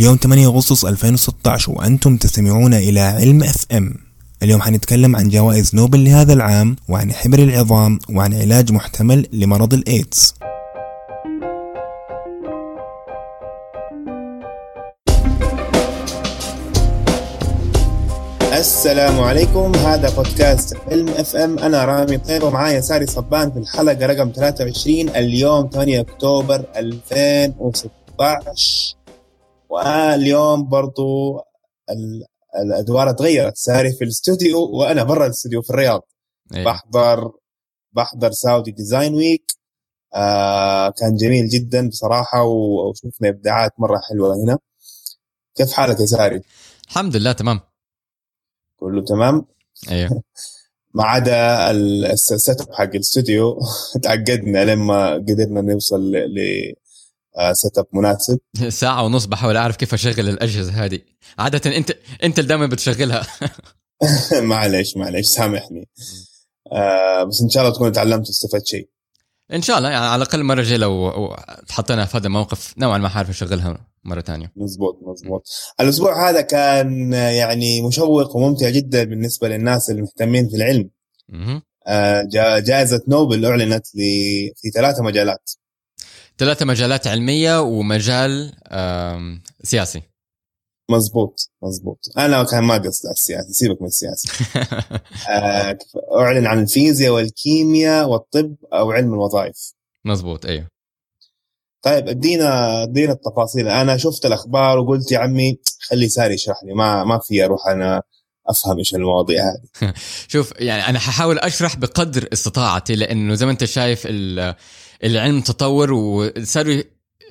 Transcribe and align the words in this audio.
اليوم 0.00 0.16
8 0.16 0.46
أغسطس 0.46 0.84
2016 0.84 1.72
وأنتم 1.72 2.16
تستمعون 2.16 2.74
إلى 2.74 3.00
علم 3.00 3.42
FM 3.42 3.94
اليوم 4.42 4.62
حنتكلم 4.62 5.16
عن 5.16 5.28
جوائز 5.28 5.74
نوبل 5.74 6.04
لهذا 6.04 6.32
العام 6.32 6.76
وعن 6.88 7.12
حبر 7.12 7.38
العظام 7.38 7.98
وعن 8.10 8.34
علاج 8.34 8.72
محتمل 8.72 9.26
لمرض 9.32 9.74
الإيدز. 9.74 10.34
السلام 18.52 19.20
عليكم. 19.20 19.74
هذا 19.74 20.10
بودكاست 20.16 20.76
علم 20.88 21.08
FM 21.08 21.58
أنا 21.58 21.84
رامي 21.84 22.18
طيب 22.18 22.42
ومعايا 22.42 22.80
ساري 22.80 23.06
صبان 23.06 23.50
في 23.50 23.58
الحلقة 23.58 24.06
رقم 24.06 24.32
23 24.36 25.08
اليوم 25.08 25.70
8 25.72 26.00
أكتوبر 26.00 26.64
2016 26.76 28.99
واليوم 29.70 30.68
برضو 30.68 31.40
الأدوار 32.64 33.12
تغيرت. 33.12 33.56
ساري 33.56 33.92
في 33.92 34.04
الاستوديو 34.04 34.58
وأنا 34.58 35.02
برا 35.02 35.26
الاستوديو 35.26 35.62
في 35.62 35.70
الرياض. 35.70 36.02
أيه. 36.54 36.64
بحضر 36.64 37.32
بحضر 37.92 38.32
Saudi 38.32 38.70
Design 38.70 39.14
Week. 39.14 39.52
آه 40.14 40.90
كان 40.90 41.16
جميل 41.16 41.48
جدا 41.48 41.88
بصراحة 41.88 42.42
وشفنا 42.42 43.28
إبداعات 43.28 43.72
مرة 43.78 44.00
حلوة 44.08 44.34
هنا. 44.44 44.58
كيف 45.54 45.72
حالك 45.72 46.00
يا 46.00 46.06
ساري؟ 46.06 46.42
الحمد 46.88 47.16
لله 47.16 47.32
تمام. 47.32 47.60
كله 48.76 49.04
تمام؟ 49.04 49.46
أيوه 49.90 50.22
ما 50.94 51.04
عدا 51.04 51.70
ال 51.70 52.60
setup 52.60 52.72
حق 52.72 52.82
الاستوديو. 52.82 53.58
تعقدنا 54.02 54.64
لما 54.64 55.14
قدرنا 55.14 55.60
نوصل 55.60 56.12
ل 56.12 56.38
setup 57.52 57.86
مناسب. 57.92 58.38
ساعة 58.68 59.04
ونص 59.04 59.24
بحاول 59.24 59.56
أعرف 59.56 59.76
كيف 59.76 59.94
أشغل 59.94 60.28
الأجهزة 60.28 60.84
هذه. 60.84 60.98
عادة 61.38 61.76
انت 61.76 61.90
انت 62.22 62.38
اللي 62.38 62.48
دائما 62.48 62.66
بتشغلها. 62.66 63.26
معلش 64.40 64.96
معلش 64.96 65.26
سامحني. 65.26 65.88
آه 66.72 67.24
بس 67.24 67.42
إن 67.42 67.48
شاء 67.48 67.62
الله 67.62 67.74
تكون 67.74 67.92
تعلمت 67.92 68.26
واستفدت 68.26 68.66
شيء. 68.66 68.88
إن 69.52 69.62
شاء 69.62 69.78
الله 69.78 69.90
يعني 69.90 70.04
على 70.04 70.22
الأقل 70.22 70.40
المره 70.40 70.60
الجايه 70.60 70.78
لو 70.78 71.36
تحطينا 71.68 72.04
في 72.04 72.16
هذا 72.16 72.26
الموقف 72.26 72.74
نوعا 72.78 72.98
ما 72.98 73.08
حعرف 73.08 73.30
أشغلها 73.30 73.86
مرة 74.04 74.20
ثانية. 74.20 74.52
مزبوط 74.56 74.98
مزبوط. 75.02 75.42
الأسبوع 75.80 76.30
هذا 76.30 76.40
كان 76.40 77.12
يعني 77.12 77.82
مشوق 77.82 78.36
وممتع 78.36 78.70
جدا 78.70 79.04
بالنسبة 79.04 79.48
للناس 79.48 79.90
المهتمين 79.90 80.48
في 80.48 80.56
العلم. 80.56 80.90
آه، 81.86 82.28
جائزة 82.60 83.02
نوبل 83.08 83.46
أعلنت 83.46 83.86
في 83.86 84.70
ثلاثة 84.74 85.02
مجالات. 85.02 85.50
ثلاثة 86.40 86.66
مجالات 86.66 87.06
علمية 87.06 87.60
ومجال 87.60 88.52
سياسي. 89.62 90.02
مزبوط 90.90 91.50
مزبوط 91.62 91.98
أنا 92.18 92.44
كان 92.44 92.64
ما 92.64 92.74
قصدي 92.74 93.08
على 93.08 93.12
السياسة 93.12 93.48
سيبك 93.50 93.82
من 93.82 93.86
السياسة. 93.88 94.28
آه، 95.30 95.78
أعلن 96.16 96.46
عن 96.46 96.62
الفيزياء 96.62 97.12
والكيمياء 97.12 98.08
والطب 98.08 98.54
أو 98.72 98.90
علم 98.90 99.14
الوظائف. 99.14 99.72
مزبوط 100.04 100.46
أيوه 100.46 100.68
طيب 101.82 102.08
أدينا 102.08 102.82
أدينا 102.82 103.12
التفاصيل. 103.12 103.68
أنا 103.68 103.96
شفت 103.96 104.26
الأخبار 104.26 104.78
وقلت 104.78 105.12
يا 105.12 105.18
عمي 105.18 105.58
خلي 105.80 106.08
ساري 106.08 106.34
يشرح 106.34 106.64
لي 106.64 106.74
ما 106.74 107.04
ما 107.04 107.20
في 107.22 107.44
أروح 107.44 107.66
أنا 107.66 108.02
أفهم 108.48 108.78
إيش 108.78 108.94
المواضيع 108.94 109.44
هذه. 109.44 109.92
شوف 110.32 110.52
يعني 110.58 110.88
أنا 110.88 110.98
ححاول 110.98 111.38
أشرح 111.38 111.76
بقدر 111.76 112.28
استطاعتي 112.32 112.94
لأنه 112.94 113.34
زي 113.34 113.46
ما 113.46 113.52
أنت 113.52 113.64
شايف 113.64 114.06
العلم 115.04 115.40
تطور 115.40 115.92
وصاروا 115.92 116.82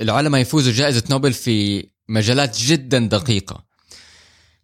العلماء 0.02 0.42
يفوزوا 0.42 0.74
جائزة 0.74 1.04
نوبل 1.10 1.34
في 1.34 1.88
مجالات 2.10 2.58
جدا 2.58 3.00
دقيقة. 3.00 3.66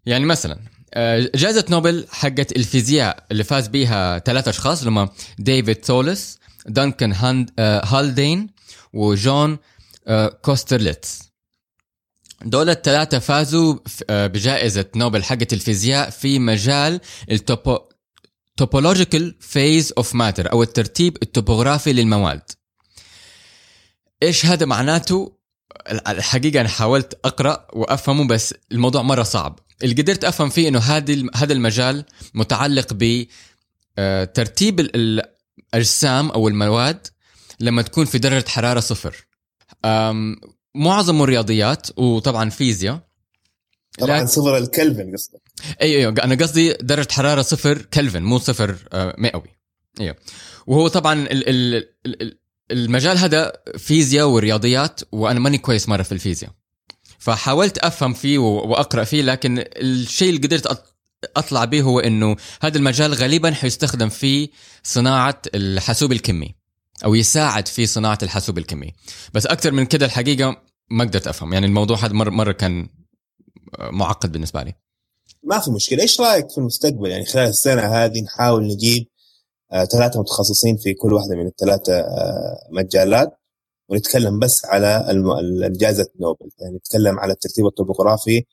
يعني 0.05 0.25
مثلا 0.25 0.59
آه، 0.93 1.31
جائزة 1.35 1.65
نوبل 1.69 2.05
حقت 2.09 2.51
الفيزياء 2.51 3.25
اللي 3.31 3.43
فاز 3.43 3.67
بيها 3.67 4.19
ثلاثة 4.19 4.49
أشخاص 4.49 4.79
اللي 4.79 4.99
هم 4.99 5.09
ديفيد 5.39 5.85
ثولس 5.85 6.39
دانكن 6.65 7.13
هالدين 7.59 8.49
وجون 8.93 9.57
آه، 10.07 10.27
كوسترليتس. 10.27 11.23
دول 12.41 12.69
الثلاثة 12.69 13.19
فازوا 13.19 13.75
آه، 14.09 14.27
بجائزة 14.27 14.85
نوبل 14.95 15.23
حقت 15.23 15.53
الفيزياء 15.53 16.09
في 16.09 16.39
مجال 16.39 16.99
ال 17.31 17.41
topo 17.41 17.79
topological 18.57 19.35
phase 19.39 19.93
of 19.97 20.15
matter 20.15 20.51
أو 20.51 20.63
الترتيب 20.63 21.17
التوبوغرافي 21.23 21.93
للمواد. 21.93 22.41
إيش 24.23 24.45
هذا 24.45 24.65
معناته؟ 24.65 25.37
الحقيقة 25.89 26.61
أنا 26.61 26.69
حاولت 26.69 27.19
أقرأ 27.25 27.67
وأفهمه 27.73 28.27
بس 28.27 28.53
الموضوع 28.71 29.01
مرة 29.01 29.23
صعب. 29.23 29.59
اللي 29.83 30.01
قدرت 30.01 30.23
أفهم 30.23 30.49
فيه 30.49 30.67
إنه 30.67 30.79
هذا 30.79 31.23
هذا 31.35 31.53
المجال 31.53 32.05
متعلق 32.33 32.93
ب 32.93 33.25
آه، 33.97 34.23
ترتيب 34.23 34.79
الأجسام 34.79 36.29
أو 36.29 36.47
المواد 36.47 37.07
لما 37.59 37.81
تكون 37.81 38.05
في 38.05 38.17
درجة 38.17 38.47
حرارة 38.47 38.79
صفر. 38.79 39.27
معظم 40.75 41.21
الرياضيات 41.21 41.99
وطبعا 41.99 42.49
فيزياء 42.49 42.99
طبعا 43.99 44.25
صفر 44.25 44.57
الكلفن 44.57 45.13
قصدك. 45.13 45.41
أيوه 45.81 45.99
أيوه 45.99 46.23
أنا 46.23 46.35
قصدي 46.35 46.73
درجة 46.73 47.11
حرارة 47.11 47.41
صفر 47.41 47.81
كلفن 47.81 48.23
مو 48.23 48.39
صفر 48.39 48.75
آه، 48.93 49.15
مئوي. 49.17 49.55
أيوه. 49.99 50.15
وهو 50.67 50.87
طبعا 50.87 51.13
ال 51.13 51.49
ال 51.49 51.89
ال 52.05 52.39
المجال 52.71 53.17
هذا 53.17 53.53
فيزياء 53.77 54.27
ورياضيات 54.27 55.01
وأنا 55.11 55.39
ماني 55.39 55.57
كويس 55.57 55.89
مرة 55.89 56.03
في 56.03 56.11
الفيزياء. 56.11 56.51
فحاولت 57.19 57.77
أفهم 57.77 58.13
فيه 58.13 58.37
وأقرأ 58.37 59.03
فيه 59.03 59.21
لكن 59.21 59.63
الشيء 59.77 60.29
اللي 60.29 60.47
قدرت 60.47 60.83
أطلع 61.35 61.65
به 61.65 61.81
هو 61.81 61.99
إنه 61.99 62.35
هذا 62.61 62.77
المجال 62.77 63.13
غالبا 63.13 63.51
حيستخدم 63.51 64.09
في 64.09 64.49
صناعة 64.83 65.41
الحاسوب 65.55 66.11
الكمي 66.11 66.55
أو 67.05 67.15
يساعد 67.15 67.67
في 67.67 67.85
صناعة 67.85 68.17
الحاسوب 68.23 68.57
الكمي. 68.57 68.93
بس 69.33 69.45
أكثر 69.45 69.71
من 69.71 69.85
كده 69.85 70.05
الحقيقة 70.05 70.61
ما 70.89 71.03
قدرت 71.03 71.27
أفهم. 71.27 71.53
يعني 71.53 71.65
الموضوع 71.65 71.97
هذا 71.97 72.13
مره 72.13 72.29
مرة 72.29 72.51
كان 72.51 72.87
معقد 73.79 74.31
بالنسبة 74.31 74.63
لي. 74.63 74.73
ما 75.43 75.59
في 75.59 75.71
مشكلة. 75.71 76.01
إيش 76.01 76.21
رأيك 76.21 76.45
في 76.51 76.57
المستقبل؟ 76.57 77.09
يعني 77.09 77.25
خلال 77.25 77.49
السنة 77.49 77.81
هذه 77.81 78.21
نحاول 78.21 78.67
نجيب 78.67 79.07
ثلاثة 79.71 80.19
متخصصين 80.19 80.77
في 80.77 80.93
كل 80.93 81.13
واحدة 81.13 81.35
من 81.35 81.47
الثلاثة 81.47 81.99
آه، 81.99 82.67
مجالات. 82.71 83.39
ونتكلم 83.89 84.39
بس 84.39 84.65
على 84.65 85.05
جائزه 85.79 86.07
نوبل. 86.19 86.49
يعني 86.59 86.75
نتكلم 86.75 87.19
على 87.19 87.33
الترتيب 87.33 87.65
الطبوغرافي 87.65 88.43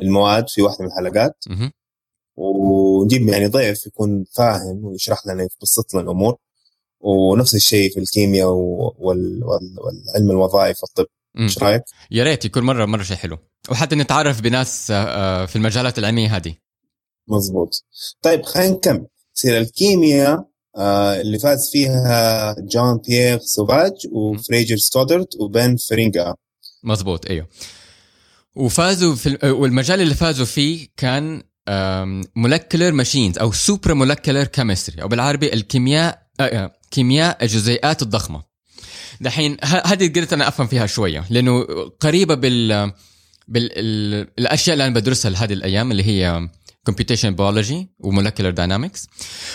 للمواد 0.00 0.48
في 0.48 0.62
واحدة 0.62 0.78
من 0.80 0.86
الحلقات. 0.86 1.36
ونجيب 2.36 3.28
يعني 3.28 3.46
ضيف 3.46 3.86
يكون 3.86 4.24
فاهم 4.36 4.84
ويشرح 4.84 5.26
لنا 5.26 5.42
يبسط 5.42 5.94
لنا 5.94 6.02
الأمور. 6.02 6.36
ونفس 7.00 7.54
الشيء 7.54 7.92
في 7.92 8.00
الكيمياء 8.00 8.48
والعلم 8.98 10.30
الوظائف 10.30 10.82
والطب 10.82 11.06
إيش 11.38 11.58
رأيك؟ 11.58 11.82
يا 12.10 12.24
ريت 12.24 12.44
يكون 12.44 12.62
مرة 12.62 12.84
مرة 12.84 13.02
شيء 13.02 13.16
حلو. 13.16 13.38
وحتى 13.70 13.96
نتعرف 13.96 14.40
بناس 14.40 14.90
آه، 14.90 14.94
آه، 14.94 15.46
في 15.46 15.56
المجالات 15.56 15.98
العلمية 15.98 16.36
هذه. 16.36 16.54
مزبوط 17.28 17.84
طيب 18.22 18.42
خلينا 18.42 18.70
نكمل. 18.70 19.06
يصير 19.36 19.58
الكيمياء 19.58 20.32
آه 20.32 20.51
اللي 20.78 21.38
فاز 21.38 21.70
فيها 21.72 22.54
جون 22.58 22.98
بيير 23.08 23.38
سوفاج 23.38 23.92
وفريجر 24.12 24.76
ستودرت 24.76 25.28
وبن 25.40 25.76
فرينجا. 25.76 26.34
مزبوط 26.84 27.30
أيوه. 27.30 27.48
وفازوا 28.56 29.14
في 29.14 29.38
والمجال 29.42 30.00
اللي 30.00 30.14
فازوا 30.14 30.46
فيه 30.46 30.88
كان 30.96 31.42
molecular 32.36 32.92
machines 32.92 33.38
أو 33.38 33.52
supramolecular 33.52 34.44
chemistry 34.44 35.02
أو 35.02 35.08
بالعربي 35.08 35.52
الكيمياء 35.52 36.22
آه، 36.40 36.42
آه، 36.42 36.72
كيمياء 36.90 37.44
الجزيئات 37.44 38.02
الضخمة. 38.02 38.42
دحين 39.20 39.56
هذه 39.62 40.08
قدرت 40.08 40.32
أنا 40.32 40.48
أفهم 40.48 40.66
فيها 40.66 40.86
شوية 40.86 41.24
لأنه 41.30 41.64
قريبة 42.00 42.34
بال 42.34 42.92
بالاشياء 43.48 44.72
اللي 44.74 44.86
أنا 44.86 44.94
بدرسها 44.94 45.30
لهذه 45.30 45.52
الأيام 45.52 45.90
اللي 45.90 46.04
هي 46.04 46.48
computation 46.86 47.34
biology 47.34 47.90
و 47.98 48.03
molecular 48.03 48.50
dynamics 48.50 49.08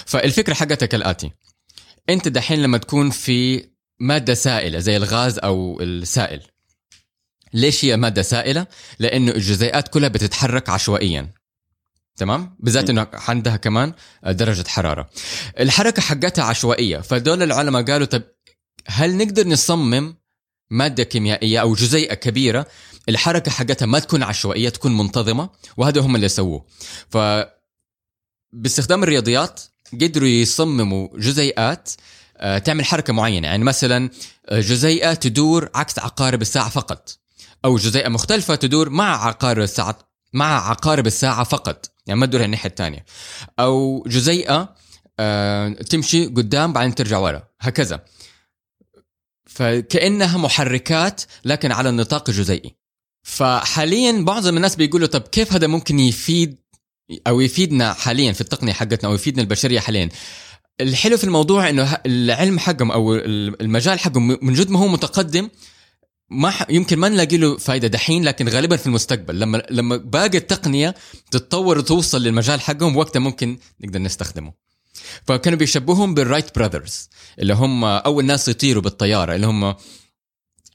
فالفكرة 0.06 0.54
حقتها 0.54 0.86
كالاتي 0.86 1.32
أنت 2.10 2.28
دحين 2.28 2.62
لما 2.62 2.78
تكون 2.78 3.10
في 3.10 3.70
مادة 4.00 4.34
سائلة 4.34 4.80
زي 4.80 4.98
الغاز 4.98 5.40
أو 5.40 5.82
السائل. 5.82 6.42
ليش 7.54 7.86
هي 7.86 7.98
مادة 7.98 8.22
سائلة؟ 8.22 8.68
لأنه 9.00 9.32
الجزيئات 9.32 9.88
كلها 9.88 10.10
بتتحرك 10.10 10.70
عشوائيا. 10.70 11.34
تمام؟ 12.16 12.58
بالذات 12.60 12.90
إنه 12.90 13.08
عندها 13.14 13.58
كمان 13.58 13.94
درجة 14.24 14.68
حرارة. 14.68 15.10
الحركة 15.60 16.02
حقتها 16.02 16.44
عشوائية. 16.44 16.98
فدول 16.98 17.44
العلماء 17.44 17.84
قالوا 17.84 18.08
طب 18.08 18.24
هل 18.88 19.18
نقدر 19.18 19.48
نصمم 19.48 20.16
مادة 20.70 21.04
كيميائية 21.04 21.62
أو 21.62 21.74
جزيئة 21.74 22.14
كبيرة 22.14 22.68
الحركة 23.10 23.52
حقتها 23.52 23.86
ما 23.86 24.00
تكون 24.00 24.24
عشوائية 24.24 24.70
تكون 24.70 24.98
منتظمة 24.98 25.50
وهذا 25.78 26.02
هم 26.02 26.16
اللي 26.16 26.30
سووه. 26.30 26.66
ف 27.10 27.18
باستخدام 28.54 29.04
الرياضيات 29.04 29.62
قدروا 29.94 30.28
يصمموا 30.28 31.08
جزيئات 31.18 31.90
آه، 32.38 32.58
تعمل 32.58 32.86
حركة 32.86 33.14
معينة. 33.14 33.48
يعني 33.48 33.64
مثلا 33.64 34.10
آه، 34.46 34.60
جزيئة 34.60 35.14
تدور 35.14 35.70
عكس 35.76 36.00
عقارب 36.00 36.42
الساعة 36.42 36.70
فقط. 36.70 37.18
أو 37.66 37.78
جزيئة 37.78 38.10
مختلفة 38.10 38.56
تدور 38.56 38.90
مع 38.90 39.28
عقارب 39.28 39.64
الساعة 39.64 40.00
مع 40.34 40.70
عقارب 40.70 41.08
الساعة 41.08 41.44
فقط. 41.44 41.92
يعني 42.08 42.20
ما 42.20 42.26
تدور 42.26 42.44
الناحيه 42.44 42.70
الثانية 42.70 43.06
أو 43.60 44.04
جزيئة 44.08 44.76
آه 45.20 45.70
تمشي 45.70 46.26
قدام 46.26 46.74
بعدين 46.74 46.96
ترجع 46.96 47.18
ورا. 47.18 47.44
هكذا. 47.60 48.06
فكأنها 49.46 50.38
محركات 50.38 51.22
لكن 51.46 51.72
على 51.72 51.90
النطاق 51.90 52.30
الجزيئي. 52.30 52.76
فحاليا 53.28 54.12
معظم 54.12 54.58
الناس 54.58 54.76
بيقولوا 54.76 55.08
طب 55.08 55.22
كيف 55.22 55.54
هذا 55.54 55.68
ممكن 55.68 56.00
يفيد 56.00 56.58
أو 57.28 57.42
يفيدنا 57.42 57.94
حاليا 57.94 58.32
في 58.32 58.42
التقنية 58.42 58.74
حقتنا 58.74 59.10
أو 59.10 59.16
يفيدنا 59.16 59.42
البشرية 59.42 59.80
حاليا 59.80 60.10
الحلو 60.82 61.18
في 61.18 61.24
الموضوع 61.24 61.70
إنه 61.70 61.98
العلم 62.06 62.60
حقهم 62.60 62.92
أو 62.92 63.16
المجال 63.16 64.00
حقهم 64.00 64.38
من 64.42 64.54
جد 64.54 64.70
ما 64.70 64.80
هو 64.80 64.88
متقدم 64.88 65.50
ما. 66.30 66.54
يمكن 66.70 67.00
ما 67.00 67.10
نلاقي 67.10 67.38
له 67.38 67.58
فائده 67.58 67.88
دحين 67.88 68.24
لكن 68.24 68.50
غالبا 68.50 68.76
في 68.76 68.88
المستقبل 68.88 69.40
لما 69.40 69.64
لما 69.70 69.98
باقي 69.98 70.38
التقنية 70.38 70.96
تتطور 71.32 71.78
وتوصل 71.78 72.24
للمجال 72.24 72.62
حقهم 72.62 72.98
وقتها 72.98 73.20
ممكن 73.20 73.58
نقدر 73.82 74.00
نستخدمه 74.00 74.54
فكانوا 75.24 75.60
بيشبههم 75.60 76.14
بالرايت 76.14 76.56
براذرز 76.56 77.10
اللي 77.40 77.54
هم 77.54 77.84
أول 77.84 78.26
ناس 78.26 78.48
يطيروا 78.48 78.84
بالطيارة 78.84 79.36
اللي 79.36 79.48
هم 79.48 79.76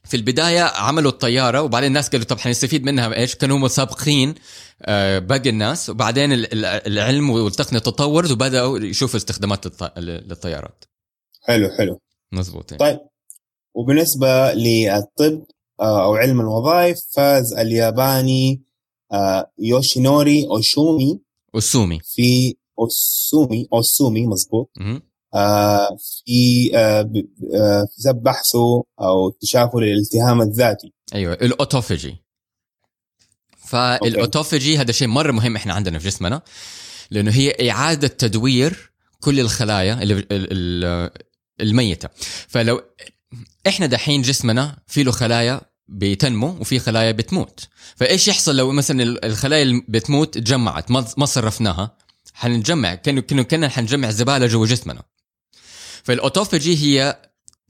في 0.03 0.17
البداية 0.17 0.61
عملوا 0.61 1.11
الطيارة 1.11 1.61
وبعدين 1.61 1.87
الناس 1.87 2.09
قالوا 2.09 2.25
طب 2.25 2.39
حنستفيد 2.39 2.83
منها. 2.83 3.15
إيش؟ 3.15 3.35
كانوا 3.35 3.57
هم 3.57 3.67
سابقين 3.67 4.35
آه، 4.81 5.19
باقي 5.19 5.49
الناس. 5.49 5.89
وبعدين 5.89 6.29
العلم 6.63 7.29
والتقنية 7.29 7.79
تطورت 7.79 8.31
وبدأوا 8.31 8.79
يشوفوا 8.79 9.17
استخدامات 9.17 9.81
للطيارات. 9.97 10.83
حلو 11.41 11.69
حلو. 11.77 11.99
مزبوط 12.31 12.73
طيب. 12.73 12.99
وبالنسبة 13.75 14.53
للطب 14.53 15.43
آه، 15.79 16.05
أو 16.05 16.15
علم 16.15 16.41
الوظائف 16.41 16.99
فاز 17.15 17.53
الياباني 17.53 18.63
آه، 19.11 19.51
يوشينوري 19.59 20.47
أوشومي 20.47 21.19
أوسومي. 21.55 21.99
في 22.03 22.55
أوسومي 22.79 23.67
أوسومي 23.73 24.27
مظبوط. 24.27 24.71
آه، 24.81 25.01
في 25.33 26.69
في 27.95 28.01
سبب 28.01 28.23
بحثه 28.23 28.83
أو 29.01 29.29
اكتشافه 29.29 29.79
للالتهام 29.79 30.41
الذاتي. 30.41 30.93
أيوه 31.15 31.33
الأوتوفيجي. 31.33 32.17
فالأوتوفيجي 33.57 34.77
هذا 34.77 34.91
شيء 34.91 35.07
مرة 35.07 35.31
مهم 35.31 35.55
إحنا 35.55 35.73
عندنا 35.73 35.99
في 35.99 36.07
جسمنا 36.07 36.41
لأنه 37.11 37.31
هي 37.31 37.71
إعادة 37.71 38.07
تدوير 38.07 38.91
كل 39.19 39.39
الخلايا 39.39 39.99
الميتة. 41.61 42.09
فلو 42.47 42.81
إحنا 43.67 43.85
دحين 43.85 44.21
جسمنا 44.21 44.77
في 44.87 45.03
له 45.03 45.11
خلايا 45.11 45.61
بتنمو 45.87 46.47
وفي 46.47 46.79
خلايا 46.79 47.11
بتموت. 47.11 47.67
فإيش 47.95 48.27
يحصل 48.27 48.55
لو 48.57 48.71
مثلا 48.71 49.03
الخلايا 49.03 49.63
اللي 49.63 49.83
بتموت 49.87 50.37
تجمعت 50.37 50.91
ما 50.91 51.25
صرفناها؟ 51.25 51.97
حنجمع 52.33 52.95
كأنه 52.95 53.21
كأنه 53.21 53.43
كنا 53.43 53.69
حنجمع 53.69 54.11
زبالة 54.11 54.47
جوا 54.47 54.65
جسمنا. 54.65 55.03
فالأوتوفاجي 56.03 56.77
هي 56.77 57.17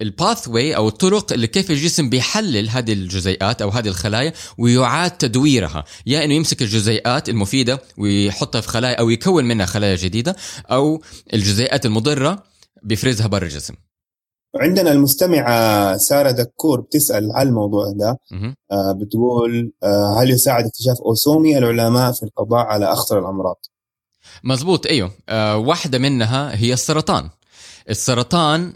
الباث 0.01 0.47
واي 0.47 0.75
أو 0.75 0.87
الطرق 0.87 1.33
اللي 1.33 1.47
كيف 1.47 1.71
الجسم 1.71 2.09
بيحلل 2.09 2.69
هذه 2.69 2.93
الجزيئات 2.93 3.61
أو 3.61 3.69
هذه 3.69 3.87
الخلايا 3.87 4.33
ويعاد 4.57 5.11
تدويرها. 5.11 5.83
يا 6.05 6.23
إنه 6.23 6.33
يمسك 6.33 6.61
الجزيئات 6.61 7.29
المفيدة 7.29 7.81
ويحطها 7.97 8.61
في 8.61 8.67
خلايا 8.67 8.95
أو 8.95 9.09
يكون 9.09 9.45
منها 9.45 9.65
خلايا 9.65 9.95
جديدة 9.95 10.35
أو 10.71 11.01
الجزيئات 11.33 11.85
المضرة 11.85 12.43
بيفرزها 12.83 13.27
برا 13.27 13.43
الجسم. 13.43 13.73
وعندنا 14.55 14.91
المستمعة 14.91 15.97
سارة 15.97 16.31
دكور 16.31 16.81
بتسأل 16.81 17.31
على 17.31 17.49
الموضوع 17.49 17.91
ده. 17.95 18.17
آه 18.71 18.91
بتقول 18.91 19.71
آه 19.83 20.21
هل 20.21 20.29
يساعد 20.29 20.65
اكتشاف 20.65 20.97
أوسومي 21.05 21.57
العلماء 21.57 22.11
في 22.11 22.23
القضاء 22.23 22.65
على 22.65 22.93
أخطر 22.93 23.19
الأمراض؟ 23.19 23.55
مزبوط 24.43 24.87
أيوه. 24.87 25.11
آه 25.29 25.57
واحدة 25.57 25.97
منها 25.99 26.55
هي 26.55 26.73
السرطان. 26.73 27.29
السرطان 27.89 28.73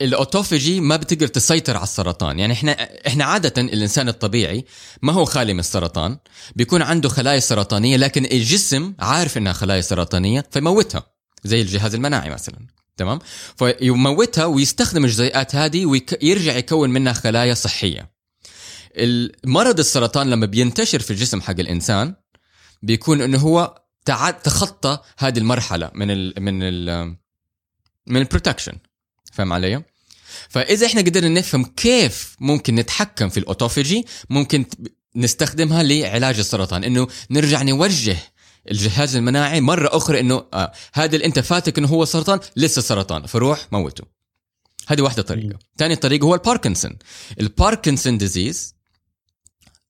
الأوتوفيجي 0.00 0.80
ما 0.80 0.96
بتقدر 0.96 1.26
تسيطر 1.26 1.76
على 1.76 1.82
السرطان. 1.82 2.38
يعني 2.38 2.52
إحنا 2.52 2.72
إحنا 3.06 3.24
عادة 3.24 3.62
الإنسان 3.62 4.08
الطبيعي 4.08 4.64
ما 5.02 5.12
هو 5.12 5.24
خالي 5.24 5.52
من 5.52 5.60
السرطان. 5.60 6.18
بيكون 6.56 6.82
عنده 6.82 7.08
خلايا 7.08 7.40
سرطانية 7.40 7.96
لكن 7.96 8.24
الجسم 8.24 8.94
عارف 8.98 9.38
إنها 9.38 9.52
خلايا 9.52 9.80
سرطانية 9.80 10.44
فيموتها. 10.50 11.06
زي 11.44 11.60
الجهاز 11.60 11.94
المناعي 11.94 12.30
مثلا. 12.30 12.66
تمام؟ 12.96 13.18
فيموتها 13.56 14.44
ويستخدم 14.44 15.04
الجزيئات 15.04 15.54
هذه 15.54 15.86
ويرجع 15.86 16.56
يكون 16.56 16.90
منها 16.90 17.12
خلايا 17.12 17.54
صحية. 17.54 18.12
المرض 18.96 19.78
السرطان 19.78 20.30
لما 20.30 20.46
بينتشر 20.46 21.00
في 21.00 21.10
الجسم 21.10 21.40
حق 21.40 21.60
الإنسان 21.60 22.14
بيكون 22.82 23.20
إنه 23.20 23.38
هو 23.38 23.82
تخطى 24.44 24.98
هذه 25.18 25.38
المرحلة 25.38 25.90
من 25.94 26.10
ال 26.10 26.34
من 26.38 26.62
ال 26.62 27.16
من 28.06 28.16
ال 28.16 28.21
protection 28.21 28.72
فاهم 29.32 29.52
علي؟ 29.52 29.82
فإذا 30.48 30.86
إحنا 30.86 31.00
قدرنا 31.00 31.28
نفهم 31.28 31.64
كيف 31.64 32.36
ممكن 32.40 32.74
نتحكم 32.74 33.28
في 33.28 33.40
ال 33.40 33.47
autophagy 33.47 34.06
ممكن 34.30 34.64
نستخدمها 35.16 35.82
لعلاج 35.82 36.38
السرطان. 36.38 36.84
إنه 36.84 37.08
نرجع 37.30 37.62
نوجه 37.62 38.16
الجهاز 38.70 39.16
المناعي 39.16 39.60
مرة 39.60 39.96
أخرى 39.96 40.20
إنه 40.20 40.44
آه 40.54 40.72
هذا 40.94 41.14
اللي 41.14 41.26
أنت 41.26 41.38
فاتك 41.38 41.78
إنه 41.78 41.88
هو 41.88 42.04
سرطان 42.04 42.40
لسه 42.56 42.82
سرطان. 42.82 43.26
فروح 43.26 43.66
موته. 43.72 44.04
هذه 44.88 45.00
واحدة 45.00 45.22
طريقة. 45.22 45.58
ثاني 45.78 45.96
طريقة 45.96 46.24
هو 46.24 46.34
الباركنسون. 46.34 46.98
ال 47.40 47.48
Parkinson 47.48 48.18
disease 48.18 48.74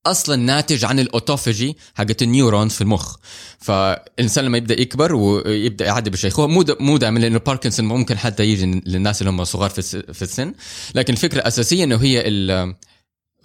أصلا 0.06 0.37
ناتج 0.37 0.84
عن 0.84 1.00
ال 1.00 1.08
autophagy 1.08 1.76
حقت 1.94 2.22
ال 2.22 2.29
neurons 2.29 2.72
في 2.72 2.81
المخ. 2.81 3.16
فالإنسان 3.58 4.44
لما 4.44 4.58
يبدأ 4.58 4.81
يكبر 4.81 5.14
ويبدأ 5.14 5.84
يعدي 5.87 6.10
بالشيخوخه 6.10 6.49
مو 6.49 6.64
مو 6.81 6.96
دائما 6.96 7.19
لأنه 7.19 7.38
باركنسون 7.38 7.84
ممكن 7.87 8.19
حتى 8.19 8.44
يجي 8.44 8.82
للناس 8.87 9.22
اللي 9.22 9.31
هم 9.31 9.44
صغار 9.44 9.70
في 9.70 10.22
السن. 10.22 10.54
لكن 10.94 11.12
الفكرة 11.12 11.38
الأساسية 11.38 11.84
إنه 11.84 11.96
هي 11.96 12.22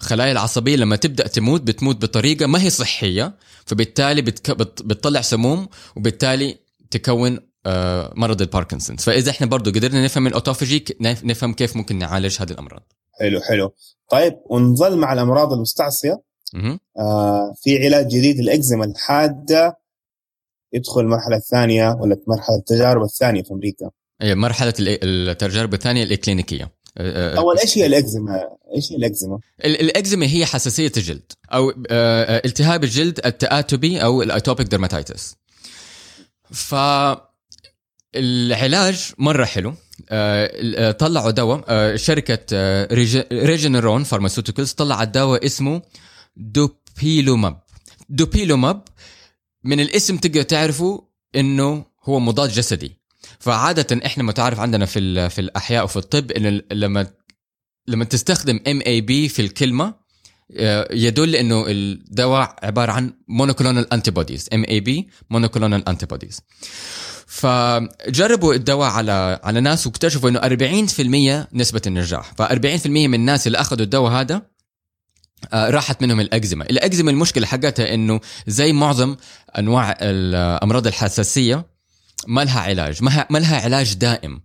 الخلايا 0.00 0.32
العصبية 0.32 0.76
لما 0.76 0.96
تبدأ 0.96 1.26
تموت 1.26 1.62
بتموت 1.62 2.02
بطريقة 2.02 2.46
ما 2.46 2.62
هي 2.62 2.70
صحية 2.70 3.36
فبالتالي 3.66 4.22
بتك... 4.22 4.50
بتطلع 4.60 5.20
سموم 5.20 5.68
وبالتالي 5.96 6.58
تكون 6.90 7.38
آه، 7.66 8.12
مرض 8.16 8.40
الباركنسونز 8.42 9.00
فإذا 9.00 9.30
إحنا 9.30 9.46
برضو 9.46 9.70
قدرنا 9.70 10.04
نفهم 10.04 10.26
ال 10.26 10.32
autophagy 10.32 10.84
نفهم 11.00 11.52
كيف 11.52 11.76
ممكن 11.76 11.98
نعالج 11.98 12.36
هذه 12.40 12.50
الأمراض. 12.50 12.92
حلو 13.20 13.40
حلو. 13.40 13.74
طيب 14.10 14.32
ونظل 14.50 14.96
مع 14.96 15.12
الأمراض 15.12 15.52
المستعصية؟ 15.52 16.27
آه 16.98 17.54
في 17.56 17.84
علاج 17.84 18.06
جديد 18.08 18.38
الاكزيما 18.38 18.84
الحادة 18.84 19.78
يدخل 20.72 21.00
المرحلة 21.00 21.36
الثانية 21.36 21.96
ولا 22.00 22.16
مرحلة 22.26 22.56
التجارب 22.56 23.02
الثانية 23.02 23.42
في 23.42 23.50
أمريكا 23.50 23.90
اي 24.22 24.34
مرحلة 24.34 24.74
التجارب 24.80 25.74
الثانية 25.74 26.02
الإكلينيكية 26.02 26.78
آه، 26.98 27.34
آه، 27.34 27.38
أول 27.38 27.58
إيش 27.58 27.78
هي 27.78 27.86
الإكزيما؟ 27.86 28.48
إيش 28.76 28.92
هي 28.92 28.96
الإكزيما؟ 28.96 29.38
الإكزيما 29.64 30.26
هي 30.26 30.46
حساسية 30.46 30.92
الجلد 30.96 31.32
أو 31.52 31.70
آه، 31.90 32.42
التهاب 32.44 32.84
الجلد 32.84 33.20
التآتبي 33.26 34.02
أو 34.02 34.22
ال 34.22 34.28
atopic 34.28 34.66
dermatitis. 34.66 35.36
ف 36.50 36.74
العلاج 38.16 39.12
مرة 39.18 39.44
حلو 39.44 39.74
طلعوا 40.92 41.30
دواء 41.30 41.96
شركة 41.96 42.38
Regeneron 43.32 44.04
Pharmaceuticals 44.04 44.72
طلعت 44.72 45.08
دواء 45.08 45.46
اسمه 45.46 45.82
Dupilumab. 46.38 47.62
Dupilumab 48.08 48.84
من 49.64 49.80
الاسم 49.80 50.16
تقدر 50.16 50.42
تعرفوا 50.42 51.00
إنه 51.36 51.84
هو 52.04 52.20
مضاد 52.20 52.50
جسدي. 52.50 52.98
فعادة 53.38 54.06
إحنا 54.06 54.24
متعارف 54.24 54.60
عندنا 54.60 54.86
في 54.86 55.30
في 55.30 55.40
الأحياء 55.40 55.84
وفي 55.84 55.96
الطب 55.96 56.30
انه 56.30 56.62
لما 56.72 57.06
لما 57.88 58.04
تستخدم 58.04 58.60
mab 58.66 59.28
في 59.28 59.42
الكلمة 59.42 59.94
آه، 60.56 60.88
يدل 60.90 61.36
إنه 61.36 61.64
الدواء 61.68 62.56
عبارة 62.62 62.92
عن 62.92 63.12
مونوكلونال 63.28 63.92
انتي 63.92 64.10
بوديز 64.10 64.48
ام 64.54 64.64
اي 64.64 64.80
بي 64.80 65.08
مونوكلونال 65.30 65.88
انتي 65.88 66.06
بوديز 66.06 66.40
فجربوا 67.26 68.54
الدواء 68.54 68.90
على 68.90 69.40
على 69.44 69.60
ناس 69.60 69.86
واكتشفوا 69.86 70.30
إنه 70.30 70.40
40% 70.40 71.46
نسبة 71.52 71.82
النجاح. 71.86 72.32
ف40% 72.42 72.86
من 72.86 73.14
الناس 73.14 73.46
اللي 73.46 73.58
أخذوا 73.58 73.84
الدواء 73.84 74.12
هذا 74.12 74.42
راحت 75.54 76.02
منهم 76.02 76.20
الأكزيما. 76.20 76.64
الأكزيما 76.64 77.10
المشكلة 77.10 77.46
حقتها 77.46 77.94
إنه 77.94 78.20
زي 78.46 78.72
معظم 78.72 79.16
أنواع 79.58 79.96
الأمراض 80.00 80.86
الحساسية 80.86 81.66
ما 82.26 82.44
لها 82.44 82.60
علاج. 82.60 83.02
ما 83.30 83.38
لها 83.38 83.60
علاج 83.60 83.94
دائم. 83.94 84.40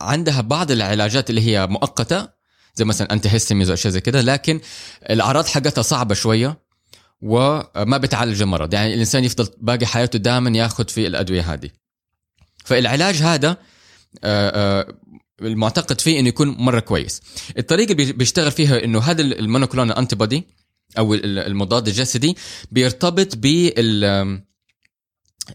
عندها 0.00 0.40
بعض 0.40 0.70
العلاجات 0.70 1.30
اللي 1.30 1.40
هي 1.40 1.66
مؤقتة 1.66 2.28
زي 2.74 2.84
مثلا 2.84 3.12
انت 3.12 3.26
هيستميز 3.26 3.70
واشياء 3.70 3.92
زي 3.92 4.00
كده 4.00 4.20
لكن 4.20 4.60
الأعراض 5.10 5.46
حقتها 5.46 5.82
صعبة 5.82 6.14
شوية 6.14 6.58
وما 7.20 7.96
بتعالج 7.96 8.42
المرض. 8.42 8.74
يعني 8.74 8.94
الإنسان 8.94 9.24
يفضل 9.24 9.48
باقي 9.58 9.86
حياته 9.86 10.18
دائما 10.18 10.58
ياخذ 10.58 10.88
في 10.88 11.06
الأدوية 11.06 11.52
هذه. 11.52 11.70
فالعلاج 12.64 13.14
هذا 13.16 13.56
آه، 14.24 14.80
آه، 14.80 14.94
المعتقد 15.46 16.00
فيه 16.00 16.20
إنه 16.20 16.28
يكون 16.28 16.48
مرة 16.48 16.80
كويس. 16.80 17.20
الطريقة 17.58 17.92
اللي 17.92 18.12
بيشتغل 18.12 18.50
فيها 18.52 18.84
إنه 18.84 18.98
هذا 18.98 19.22
ال 19.22 19.29
monoclonal 19.29 19.96
anti 19.96 20.44
أو 20.98 21.14
المضاد 21.14 21.88
الجسدي 21.88 22.36
بيرتبط 22.72 23.36
بال 23.36 24.42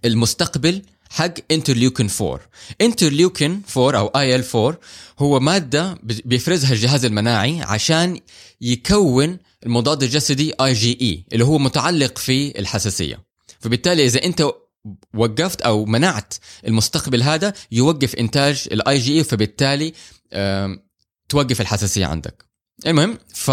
المستقبل 0.06 0.82
حق 1.10 1.34
interleukin 1.51 2.10
4 2.22 2.39
interleukin 2.81 3.62
4 3.77 4.00
أو 4.00 4.08
IL 4.07 4.43
4 4.56 4.79
هو 5.20 5.39
مادة 5.39 5.98
بيفرزها 6.03 6.74
الجهاز 6.74 7.06
المناعي 7.06 7.62
عشان 7.62 8.20
يكون 8.62 9.38
المضاد 9.65 10.03
الجسدي 10.03 10.53
اي 10.62 10.74
جي 10.74 10.98
اي 11.01 11.24
اللي 11.34 11.46
هو 11.46 11.58
متعلق 11.58 12.17
في 12.17 12.60
الحساسية. 12.60 13.24
فبالتالي 13.60 14.06
إذا 14.06 14.24
أنت 14.24 14.51
وقفت 15.15 15.62
أو 15.62 15.86
منعت 15.86 16.34
المستقبل 16.67 17.24
هذا 17.24 17.53
يوقف 17.72 18.15
إنتاج 18.15 18.67
الاي 18.72 18.98
جي 18.98 19.17
اي 19.17 19.24
فبالتالي 19.24 19.94
توقف 21.29 21.62
الحساسية 21.62 22.06
عندك. 22.06 22.46
المهم 22.88 23.17
ف 23.34 23.51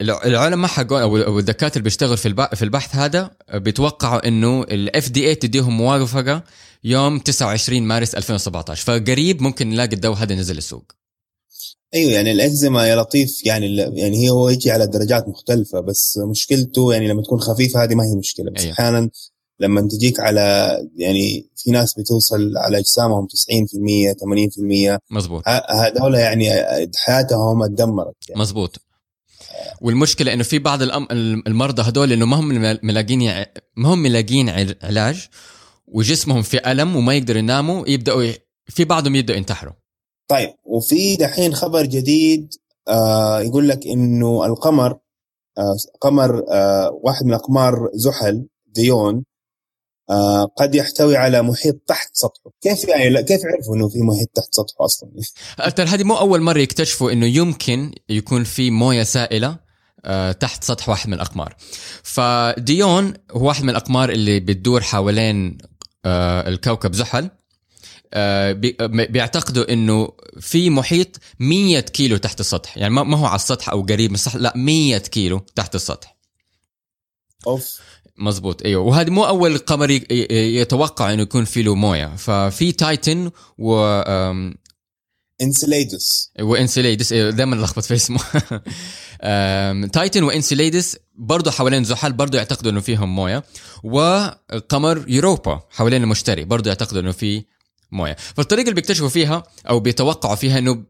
العلماء 0.00 0.70
حقون 0.70 1.00
أو 1.02 1.38
الدكاترة 1.38 1.72
اللي 1.72 1.84
بيشتغلوا 1.84 2.16
في 2.16 2.48
في 2.54 2.62
البحث 2.62 2.96
هذا 2.96 3.30
بيتوقعوا 3.54 4.28
إنه 4.28 4.62
ال 4.62 5.08
FDA 5.08 5.34
تديهم 5.34 5.76
موافقة 5.76 6.44
يوم 6.84 7.18
29 7.18 7.82
مارس 7.82 8.14
2017 8.14 8.84
فقريب 8.84 9.42
ممكن 9.42 9.70
نلاقي 9.70 9.92
الدواء 9.92 10.18
هذا 10.18 10.34
نزل 10.34 10.58
السوق. 10.58 10.92
أيوه 11.94 12.12
يعني 12.12 12.32
الإكزيما 12.32 12.86
يا 12.86 12.96
لطيف 12.96 13.46
يعني 13.46 13.76
يعني 13.76 14.24
هي 14.24 14.30
هو 14.30 14.48
يجي 14.48 14.70
على 14.70 14.86
درجات 14.86 15.28
مختلفة 15.28 15.80
بس 15.80 16.18
مشكلته 16.30 16.92
يعني 16.92 17.08
لما 17.08 17.22
تكون 17.22 17.40
خفيفة 17.40 17.84
هذه 17.84 17.94
ما 17.94 18.04
هي 18.04 18.16
مشكلة. 18.16 18.50
بس 18.50 18.62
أيوة. 18.62 18.72
أحيانا 18.72 19.10
لما 19.60 19.80
تجيك 19.80 20.20
على 20.20 20.76
يعني 20.96 21.50
في 21.56 21.70
ناس 21.70 21.94
بتوصل 21.98 22.56
على 22.56 22.78
أجسامهم 22.78 23.26
90% 23.26 23.28
80% 24.94 24.98
مزبوط. 25.10 25.42
هذول 25.48 26.14
يعني 26.14 26.50
حياتهم 26.96 27.62
اتدمرت 27.62 28.28
يعني. 28.28 28.40
مزبوط. 28.40 28.80
والمشكلة 29.80 30.32
إنه 30.32 30.42
في 30.42 30.58
بعض 30.58 30.82
المرضى 31.46 31.82
هدول 31.82 32.12
إنه 32.12 32.26
ما 32.26 32.36
هم 32.36 32.48
ملاقين 32.82 33.44
ما 33.76 33.94
هم 33.94 33.98
ملاقين 33.98 34.48
علاج 34.82 35.28
وجسمهم 35.86 36.42
في 36.42 36.72
ألم 36.72 36.96
وما 36.96 37.14
يقدروا 37.14 37.38
يناموا 37.38 37.88
يبدأوا 37.88 38.32
في 38.68 38.84
بعضهم 38.84 39.14
يبدأوا 39.14 39.38
ينتحروا. 39.38 39.72
طيب 40.28 40.54
وفي 40.64 41.16
دحين 41.16 41.54
خبر 41.54 41.86
جديد 41.86 42.54
آه 42.88 43.40
يقول 43.40 43.68
لك 43.68 43.86
إنه 43.86 44.46
القمر 44.46 44.98
آه 45.58 45.76
قمر 46.00 46.44
آه 46.50 47.00
واحد 47.02 47.24
من 47.26 47.34
أقمار 47.34 47.90
زحل 47.94 48.46
ديون 48.66 49.24
آه 50.10 50.44
قد 50.44 50.74
يحتوي 50.74 51.16
على 51.16 51.42
محيط 51.42 51.74
تحت 51.86 52.10
سطحه. 52.12 52.50
كيف 52.60 52.88
يعني؟ 52.88 53.22
كيف 53.22 53.40
عرفوا 53.44 53.76
إنه 53.76 53.88
في 53.88 53.98
محيط 54.02 54.28
تحت 54.34 54.54
سطحه 54.54 54.84
أصلا؟ 54.84 55.10
ترى 55.76 55.86
هذه 55.86 56.04
مو 56.04 56.14
أول 56.14 56.40
مرة 56.40 56.58
يكتشفوا 56.58 57.12
إنه 57.12 57.26
يمكن 57.26 57.92
يكون 58.08 58.44
في 58.44 58.70
موية 58.70 59.02
سائلة 59.02 59.58
آه 60.04 60.32
تحت 60.32 60.64
سطح 60.64 60.88
واحد 60.88 61.08
من 61.08 61.14
الأقمار. 61.14 61.56
فديون 62.02 63.14
هو 63.32 63.48
واحد 63.48 63.62
من 63.64 63.70
الأقمار 63.70 64.10
اللي 64.10 64.40
بتدور 64.40 64.80
حوالين 64.80 65.58
آه 66.04 66.48
الكوكب 66.48 66.94
زحل. 66.94 67.30
بيعتقدوا 69.10 69.72
إنه 69.72 70.12
في 70.40 70.70
محيط 70.70 71.20
100 71.38 71.80
كيلو 71.80 72.16
تحت 72.16 72.40
السطح. 72.40 72.78
يعني 72.78 72.94
ما 72.94 73.18
هو 73.18 73.26
على 73.26 73.36
السطح 73.36 73.68
أو 73.70 73.82
قريب 73.82 74.10
من 74.10 74.14
السطح 74.14 74.36
لا 74.36 74.52
100 74.56 74.98
كيلو 74.98 75.38
تحت 75.54 75.74
السطح. 75.74 76.16
أوف. 77.46 77.80
مزبوط 78.18 78.62
أيوه. 78.62 78.82
وهذا 78.82 79.10
مو 79.10 79.24
أول 79.24 79.58
قمر 79.58 79.90
يتوقع 80.30 81.12
إنه 81.12 81.22
يكون 81.22 81.44
في 81.44 81.62
له 81.62 81.74
موية. 81.74 82.16
ففي 82.16 82.72
Titan 82.72 83.30
و 83.58 84.02
Enceladus 85.40 86.30
و 86.40 86.47
Enceladus 86.47 87.12
دائما 87.12 87.56
لخبط 87.56 87.84
في 87.84 87.94
اسمه. 87.94 88.20
Titan 89.92 90.22
و 90.22 90.29
Enceladus 90.29 90.96
برضه 91.14 91.50
حوالين 91.50 91.84
زحل 91.84 92.12
برضه 92.12 92.38
يعتقدوا 92.38 92.70
إنه 92.70 92.80
فيهم 92.80 93.16
موية. 93.16 93.44
وقمر 93.82 95.04
يوروبا 95.08 95.62
حوالين 95.70 96.02
المشتري 96.02 96.44
برضه 96.44 96.68
يعتقدوا 96.68 97.00
إنه 97.00 97.12
في 97.12 97.44
موية. 97.92 98.16
فالطريقة 98.36 98.64
اللي 98.64 98.74
بيكتشفوا 98.74 99.08
فيها 99.08 99.42
أو 99.68 99.80
بيتوقعوا 99.80 100.34
فيها 100.34 100.58
إنه 100.58 100.84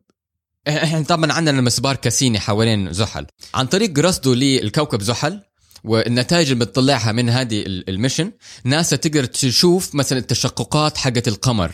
إحنا 0.68 1.02
طبعا 1.02 1.32
عندنا 1.32 1.60
مسبار 1.60 1.96
كاسيني 1.96 2.40
حوالين 2.40 2.92
زحل. 2.92 3.26
عن 3.54 3.66
طريق 3.66 3.98
رصده 3.98 4.34
للكوكب 4.34 5.02
زحل 5.02 5.42
والنتائج 5.84 6.50
اللي 6.52 6.64
بتطلعها 6.64 7.12
من 7.12 7.30
هذه 7.30 7.64
الميشن 7.66 8.32
ناسا 8.64 8.96
تقدر 8.96 9.24
تشوف 9.24 9.94
مثلا 9.94 10.18
التشققات 10.18 10.96
حقت 10.98 11.28
القمر 11.28 11.72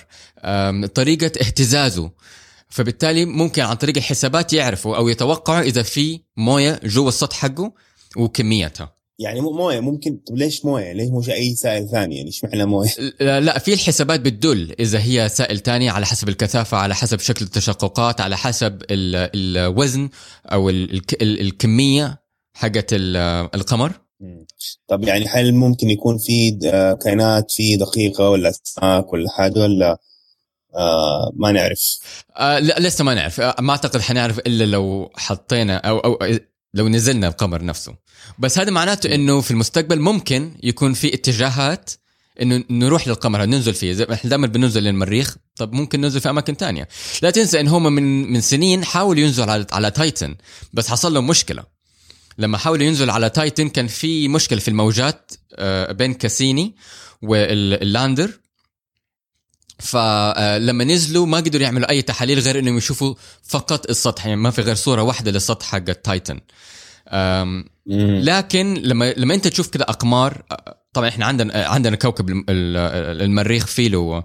طريقة 0.94 1.26
اهتزازه. 1.26 2.10
فبالتالي 2.68 3.24
ممكن 3.24 3.62
عن 3.62 3.76
طريق 3.76 3.96
الحسابات 3.96 4.52
يعرفوا 4.52 4.96
أو 4.96 5.08
يتوقعوا 5.08 5.60
إذا 5.60 5.82
في 5.82 6.20
موية 6.36 6.80
جوا 6.84 7.08
السطح 7.08 7.36
حقه 7.36 7.72
وكميتها. 8.16 9.01
يعني 9.22 9.40
مو 9.40 9.52
مويه 9.52 9.80
ممكن 9.80 10.18
طب 10.26 10.36
ليش 10.36 10.64
مويه؟ 10.64 10.92
ليش 10.92 11.10
مش 11.10 11.30
أي 11.30 11.54
سائل 11.54 11.88
ثاني؟ 11.88 12.16
يعني 12.16 12.28
إيش 12.28 12.44
معنى 12.44 12.64
مويه؟ 12.64 12.90
لا 13.40 13.58
في 13.58 13.74
الحسابات 13.74 14.20
بتدل 14.20 14.74
إذا 14.80 15.02
هي 15.02 15.28
سائل 15.28 15.58
ثاني 15.58 15.88
على 15.88 16.06
حسب 16.06 16.28
الكثافة 16.28 16.76
على 16.76 16.94
حسب 16.94 17.18
شكل 17.18 17.44
التشققات 17.44 18.20
على 18.20 18.36
حسب 18.36 18.82
الوزن 18.90 20.08
أو 20.46 20.70
الكمية 21.20 22.22
حقت 22.54 22.86
القمر. 22.92 23.92
طب 24.88 25.04
يعني 25.04 25.26
هل 25.28 25.54
ممكن 25.54 25.90
يكون 25.90 26.18
في 26.18 26.58
آه، 26.72 26.92
كائنات 26.92 27.50
في 27.50 27.76
دقيقة 27.76 28.30
ولا 28.30 28.50
اسماك 28.50 29.12
ولا 29.12 29.30
حاجة 29.30 29.58
ولا 29.58 29.98
آه 30.74 31.32
ما 31.34 31.52
نعرف؟ 31.52 31.98
آه 32.36 32.58
لا 32.58 32.80
لسه 32.80 33.04
ما 33.04 33.14
نعرف. 33.14 33.40
آه 33.40 33.56
ما 33.60 33.70
أعتقد 33.70 34.00
حنعرف 34.00 34.38
إلا 34.38 34.64
لو 34.64 35.10
حطينا 35.16 35.76
أو 35.76 35.98
أو 35.98 36.18
لو 36.74 36.88
نزلنا 36.88 37.28
القمر 37.28 37.64
نفسه. 37.64 37.94
بس 38.38 38.58
هذا 38.58 38.70
معناته 38.70 39.14
إنه 39.14 39.40
في 39.40 39.50
المستقبل 39.50 40.00
ممكن 40.00 40.52
يكون 40.62 40.92
في 40.92 41.14
اتجاهات 41.14 41.90
إنه 42.42 42.64
نروح 42.70 43.08
للقمر 43.08 43.44
ننزل 43.44 43.74
فيه. 43.74 43.92
زي 43.92 44.06
إحنا 44.12 44.30
دائما 44.30 44.46
بننزل 44.46 44.82
للمريخ 44.82 45.36
طب 45.56 45.72
ممكن 45.72 46.00
ننزل 46.00 46.20
في 46.20 46.30
أماكن 46.30 46.56
تانية. 46.56 46.88
لا 47.22 47.30
تنسى 47.30 47.60
إن 47.60 47.68
هم 47.68 47.92
من 47.92 48.32
من 48.32 48.40
سنين 48.40 48.84
حاولوا 48.84 49.22
ينزلوا 49.22 49.52
على 49.52 49.66
على 49.72 49.90
Titan 49.90 50.36
بس 50.72 50.88
حصل 50.88 51.14
لهم 51.14 51.26
مشكلة. 51.26 51.64
لما 52.38 52.58
حاولوا 52.58 52.86
ينزلوا 52.86 53.12
على 53.14 53.30
Titan 53.30 53.68
كان 53.68 53.86
في 53.86 54.28
مشكلة 54.28 54.58
في 54.60 54.68
الموجات 54.68 55.32
آه، 55.54 55.92
بين 55.92 56.14
Cassini 56.14 56.76
وال 57.22 57.46
lander. 57.46 58.30
فلما 59.78 60.84
نزلوا 60.84 61.26
ما 61.26 61.36
قدروا 61.36 61.62
يعملوا 61.62 61.90
أي 61.90 62.02
تحاليل 62.02 62.38
غير 62.38 62.58
إنهم 62.58 62.76
يشوفوا 62.76 63.14
فقط 63.42 63.90
السطح 63.90 64.26
يعني 64.26 64.40
ما 64.40 64.50
في 64.50 64.62
غير 64.62 64.74
صورة 64.74 65.02
واحدة 65.02 65.30
للسطح 65.30 65.66
حق 65.66 65.88
ال 65.88 65.97
Titan 65.97 66.40
لكن 68.22 68.74
لما 68.74 69.12
لما 69.16 69.34
أنت 69.34 69.48
تشوف 69.48 69.68
كذا 69.68 69.82
أقمار 69.82 70.42
طبعا 70.92 71.08
إحنا 71.08 71.26
عندنا 71.26 71.66
عندنا 71.68 71.96
كوكب 71.96 72.44
المريخ 72.48 73.66
فيه 73.66 73.88
له 73.88 74.24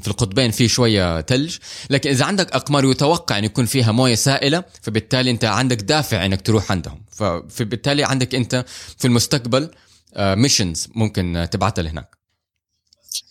في 0.00 0.08
القطبين 0.08 0.50
فيه 0.50 0.68
شوية 0.68 1.20
ثلج 1.20 1.56
لكن 1.90 2.10
إذا 2.10 2.24
عندك 2.24 2.52
أقمار 2.52 2.84
يتوقع 2.84 3.38
إن 3.38 3.44
يكون 3.44 3.64
فيها 3.64 3.92
موية 3.92 4.14
سائلة 4.14 4.64
فبالتالي 4.82 5.30
أنت 5.30 5.44
عندك 5.44 5.76
دافع 5.82 6.24
إنك 6.26 6.40
تروح 6.40 6.72
عندهم. 6.72 7.04
فبالتالي 7.48 8.04
عندك 8.04 8.34
أنت 8.34 8.64
في 8.98 9.04
المستقبل 9.04 9.70
missions 10.18 10.88
ممكن 10.94 11.48
تبعتها 11.50 11.82
لهناك. 11.82 12.17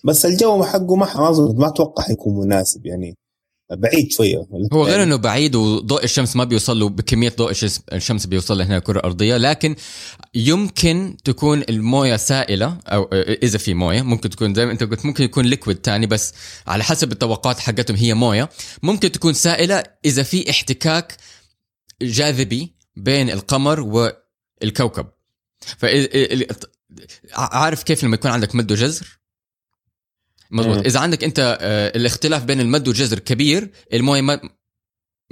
بس 0.03 0.25
الجو 0.25 0.63
حقه 0.63 0.96
ما 0.96 1.32
ما 1.58 1.67
أتوقع 1.67 2.03
حيكون 2.03 2.46
مناسب 2.46 2.86
يعني 2.86 3.17
بعيد 3.72 4.12
شوية. 4.12 4.48
هو 4.74 4.86
غير 4.86 5.03
إنه 5.03 5.15
بعيد 5.15 5.56
وضوء 5.56 6.03
الشمس 6.03 6.36
ما 6.36 6.44
بيوصل 6.44 6.79
له 6.79 6.89
بكمية 6.89 7.34
ضوء 7.38 7.51
الشمس 7.94 8.25
بيوصل 8.25 8.62
هنا 8.62 8.77
الكرة 8.77 9.00
الأرضية 9.00 9.38
لكن 9.38 9.75
يمكن 10.36 11.17
تكون 11.24 11.63
الموية 11.70 12.15
سائلة 12.15 12.77
أو 12.88 13.10
إذا 13.13 13.58
في 13.58 13.74
موية 13.74 14.01
ممكن 14.01 14.29
تكون 14.29 14.53
زي 14.53 14.65
ما 14.65 14.72
أنت 14.72 14.84
قلت 14.84 15.06
ممكن 15.06 15.24
يكون 15.24 15.46
ليكويد 15.46 15.77
تاني 15.77 16.06
بس 16.06 16.34
على 16.67 16.84
حسب 16.84 17.12
التوقعات 17.12 17.60
حقتهم 17.60 17.98
هي 17.98 18.13
موية. 18.13 18.50
ممكن 18.84 19.12
تكون 19.12 19.34
سائلة 19.34 19.84
إذا 20.06 20.24
في 20.24 20.50
احتكاك 20.50 21.17
جاذبي 22.01 22.75
بين 22.96 23.29
القمر 23.29 23.79
والكوكب. 24.62 25.06
ف 25.77 25.86
عارف 27.34 27.84
كيف 27.84 28.03
لما 28.03 28.15
يكون 28.15 28.32
عندك 28.32 28.56
مد 28.56 28.72
وجزر؟ 28.72 29.20
مضبوط. 30.51 30.86
إذا 30.86 31.00
عندك 31.00 31.24
أنت 31.24 31.58
آه، 31.62 31.98
الاختلاف 31.98 32.44
بين 32.44 32.60
المد 32.60 32.88
والجزر 32.88 33.20
كبير 33.20 33.70
الموية 33.94 34.22
ما 34.22 34.39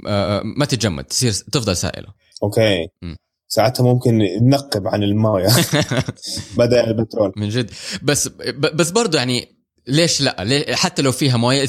آه، 0.06 0.42
ما 0.44 0.64
تتجمد 0.64 1.04
تصير 1.04 1.32
تفضل 1.32 1.76
سائلة. 1.76 2.08
أوكي. 2.42 2.88
ساعتها 3.48 3.84
ممكن 3.84 4.18
ننقب 4.42 4.88
عن 4.88 5.02
الموية. 5.02 5.48
بدل 6.58 6.78
البترول. 6.78 7.32
من 7.36 7.48
جد. 7.48 7.70
بس 8.02 8.28
بس 8.74 8.90
برضه 8.90 9.18
يعني 9.18 9.56
ليش 9.86 10.20
لا؟ 10.20 10.36
ليه 10.44 10.74
حتى 10.74 11.02
لو 11.02 11.12
فيها 11.12 11.36
موية 11.36 11.68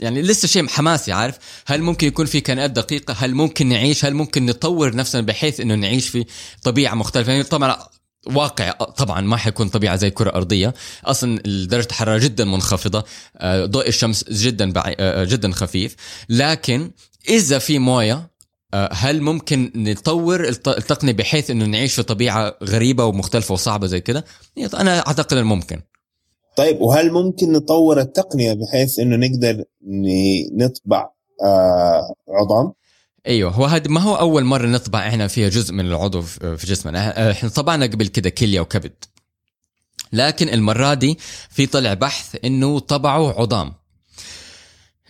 يعني 0.00 0.22
لسه 0.22 0.48
شيء 0.48 0.66
حماسي 0.66 1.12
عارف؟ 1.12 1.38
هل 1.66 1.82
ممكن 1.82 2.06
يكون 2.06 2.26
في 2.26 2.40
كائنات 2.40 2.70
دقيقة؟ 2.70 3.14
هل 3.18 3.34
ممكن 3.34 3.68
نعيش؟ 3.68 4.04
هل 4.04 4.14
ممكن 4.14 4.46
نطور 4.46 4.96
نفسنا 4.96 5.22
بحيث 5.22 5.60
إنه 5.60 5.74
نعيش 5.74 6.08
في 6.08 6.24
طبيعة 6.62 6.94
مختلفة؟ 6.94 7.32
يعني 7.32 7.44
طبعا 7.44 7.76
واقع. 8.26 8.70
طبعا 8.72 9.20
ما 9.20 9.36
حيكون 9.36 9.68
طبيعة 9.68 9.96
زي 9.96 10.08
الكره 10.08 10.30
الارضيه 10.30 10.74
أصلا 11.04 11.38
درجه 11.44 11.86
الحرارة 11.86 12.18
جدا 12.18 12.44
منخفضة. 12.44 13.04
ضوء 13.44 13.88
الشمس 13.88 14.24
جدا 14.30 14.72
جدا 15.24 15.52
خفيف. 15.52 15.96
لكن 16.28 16.90
إذا 17.28 17.58
في 17.58 17.78
موية 17.78 18.30
هل 18.92 19.22
ممكن 19.22 19.72
نطور 19.76 20.48
التقنية 20.48 21.12
بحيث 21.12 21.50
إنه 21.50 21.64
نعيش 21.64 21.94
في 21.94 22.02
طبيعة 22.02 22.54
غريبة 22.64 23.04
ومختلفة 23.04 23.52
وصعبة 23.52 23.86
زي 23.86 24.00
كده؟ 24.00 24.24
أنا 24.74 25.06
أعتقد 25.06 25.38
ممكن. 25.38 25.80
طيب 26.56 26.80
وهل 26.80 27.12
ممكن 27.12 27.52
نطور 27.52 28.00
التقنية 28.00 28.52
بحيث 28.52 28.98
إنه 28.98 29.16
نقدر 29.16 29.64
نطبع 30.56 31.10
عظام؟ 32.28 32.72
أيوه 33.26 33.50
هو 33.50 33.64
هذا 33.64 33.88
ما 33.88 34.00
هو 34.00 34.14
أول 34.14 34.44
مرة 34.44 34.66
نطبع 34.66 35.08
إحنا 35.08 35.28
فيها 35.28 35.48
جزء 35.48 35.74
من 35.74 35.86
العضو 35.86 36.22
في 36.22 36.66
جسمنا؟ 36.66 37.30
إحنا 37.30 37.48
طبعنا 37.48 37.86
قبل 37.86 38.06
كده 38.06 38.30
كلية 38.30 38.60
وكبد. 38.60 38.92
لكن 40.12 40.48
المرة 40.48 40.94
دي 40.94 41.18
في 41.50 41.66
طلع 41.66 41.94
بحث 41.94 42.36
إنه 42.44 42.78
طبعوا 42.78 43.32
عظام. 43.32 43.74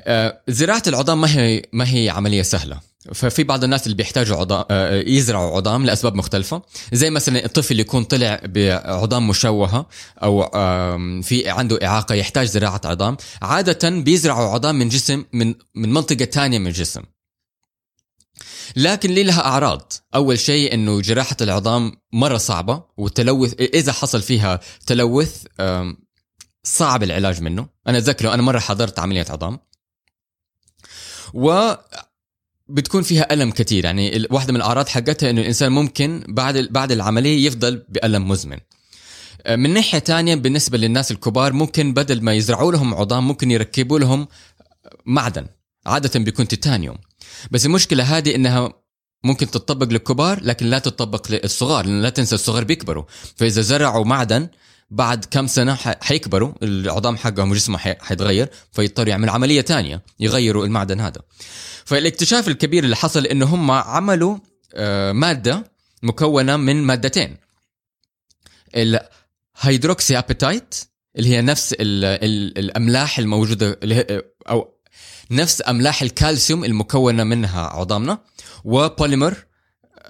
آه، 0.01 0.41
زراعة 0.49 0.83
العظام 0.87 1.21
ما 1.21 1.37
هي 1.37 1.63
ما 1.73 1.95
هي 1.95 2.11
عملية 2.11 2.43
سهلة. 2.43 2.81
ففي 3.15 3.45
بعض 3.45 3.65
الناس 3.65 3.87
اللي 3.87 3.97
بيحتاجوا 3.97 4.37
عظام 4.37 4.65
آه، 4.71 5.03
يزرعوا 5.07 5.57
عظام 5.57 5.87
لأسباب 5.87 6.15
مختلفة. 6.15 6.63
زي 6.93 7.11
مثلا 7.11 7.45
الطفل 7.45 7.81
يكون 7.81 8.05
طلع 8.05 8.41
بعظام 8.45 9.29
مشوهة 9.29 9.87
أو 10.23 10.43
في 11.23 11.49
عنده 11.49 11.87
إعاقة 11.87 12.15
يحتاج 12.15 12.47
زراعة 12.47 12.81
عظام. 12.85 13.17
عادة 13.43 13.91
بيزرعوا 13.91 14.51
عظام 14.51 14.79
من 14.79 14.89
جسم 14.89 15.25
من 15.33 15.55
من 15.75 15.93
منطقة 15.93 16.25
ثانية 16.25 16.59
من 16.59 16.67
الجسم. 16.67 17.03
لكن 18.77 19.11
لي 19.11 19.23
لها 19.23 19.47
أعراض؟ 19.47 19.93
أول 20.15 20.39
شيء 20.39 20.75
إنه 20.75 21.01
جراحة 21.01 21.37
العظام 21.41 21.93
مرة 22.13 22.37
صعبة 22.37 22.85
والتلوث 22.97 23.55
إذا 23.61 23.93
حصل 23.93 24.23
فيها 24.23 24.61
تلوث 24.87 25.45
صعب 26.63 27.03
العلاج 27.03 27.43
منه. 27.43 27.69
أنا 27.89 27.99
أتذكر 27.99 28.35
أنا 28.35 28.43
مرة 28.43 28.59
حضرت 28.59 28.99
عملية 28.99 29.27
عظام. 29.31 29.59
و 31.35 31.73
بتكون 32.69 33.03
فيها 33.03 33.33
ألم 33.33 33.51
كثير 33.51 33.85
يعني 33.85 34.27
واحدة 34.31 34.53
من 34.53 34.57
الأعراض 34.57 34.89
حقتها 34.89 35.31
إنه 35.31 35.41
الإنسان 35.41 35.73
ممكن 35.73 36.25
بعد 36.29 36.59
بعد 36.59 36.93
العملية 36.93 37.47
يفضل 37.47 37.85
بألم 37.89 38.29
مزمن. 38.29 38.59
من 39.49 39.75
ناحية 39.75 39.99
تانية 39.99 40.35
بالنسبة 40.35 40.79
للناس 40.79 41.11
الكبار 41.11 41.53
ممكن 41.53 41.95
بدل 41.95 42.23
ما 42.23 42.33
يزرعوا 42.33 42.73
لهم 42.73 42.95
عظام 42.95 43.29
ممكن 43.29 43.51
يركبوا 43.51 43.99
لهم 43.99 44.29
معدن. 45.07 45.47
عادة 45.87 46.21
بيكون 46.21 46.49
تيتانيوم. 46.49 46.97
بس 47.51 47.67
المشكلة 47.67 48.05
هذه 48.05 48.35
إنها 48.35 48.73
ممكن 49.25 49.51
تطبق 49.51 49.87
للكبار 49.87 50.45
لكن 50.45 50.67
لا 50.67 50.79
تطبق 50.79 51.27
للصغار 51.31 51.87
لأن 51.87 52.03
لا 52.03 52.11
تنسى 52.11 52.35
الصغار 52.35 52.65
بيكبروا. 52.65 53.05
فإذا 53.37 53.63
زرعوا 53.63 54.05
معدن 54.05 54.49
بعد 54.91 55.25
كم 55.25 55.47
سنة 55.47 55.75
حيكبروا 55.75 56.53
العظام 56.63 57.17
حقهم 57.17 57.51
وجسمه 57.51 57.79
حيتغير 57.79 58.49
فيضطروا 58.73 59.09
يعملوا 59.09 59.35
عملية 59.35 59.61
تانية 59.61 60.03
يغيروا 60.21 60.65
المعدن 60.67 61.01
هذا. 61.01 61.21
فالاكتشاف 61.85 62.49
الكبير 62.49 62.85
اللي 62.85 62.97
حصل 62.97 63.27
إنه 63.27 63.47
هم 63.47 63.71
عملوا 63.71 64.39
آه، 64.75 65.13
مادة 65.13 65.73
مكونة 66.03 66.57
من 66.57 66.83
مادتين. 66.83 67.37
ال 68.75 70.19
hydroxyapatite 70.19 70.75
اللي 71.17 71.29
هي 71.29 71.43
نفس 71.43 71.75
الأملاح 71.79 73.19
الموجودة 73.19 73.81
أو 74.49 74.80
نفس 75.31 75.63
أملاح 75.69 76.03
الكالسيوم 76.03 76.65
المكونة 76.65 77.25
منها 77.25 77.61
عظامنا 77.61 78.19
و 78.65 78.75
polymer 78.75 79.45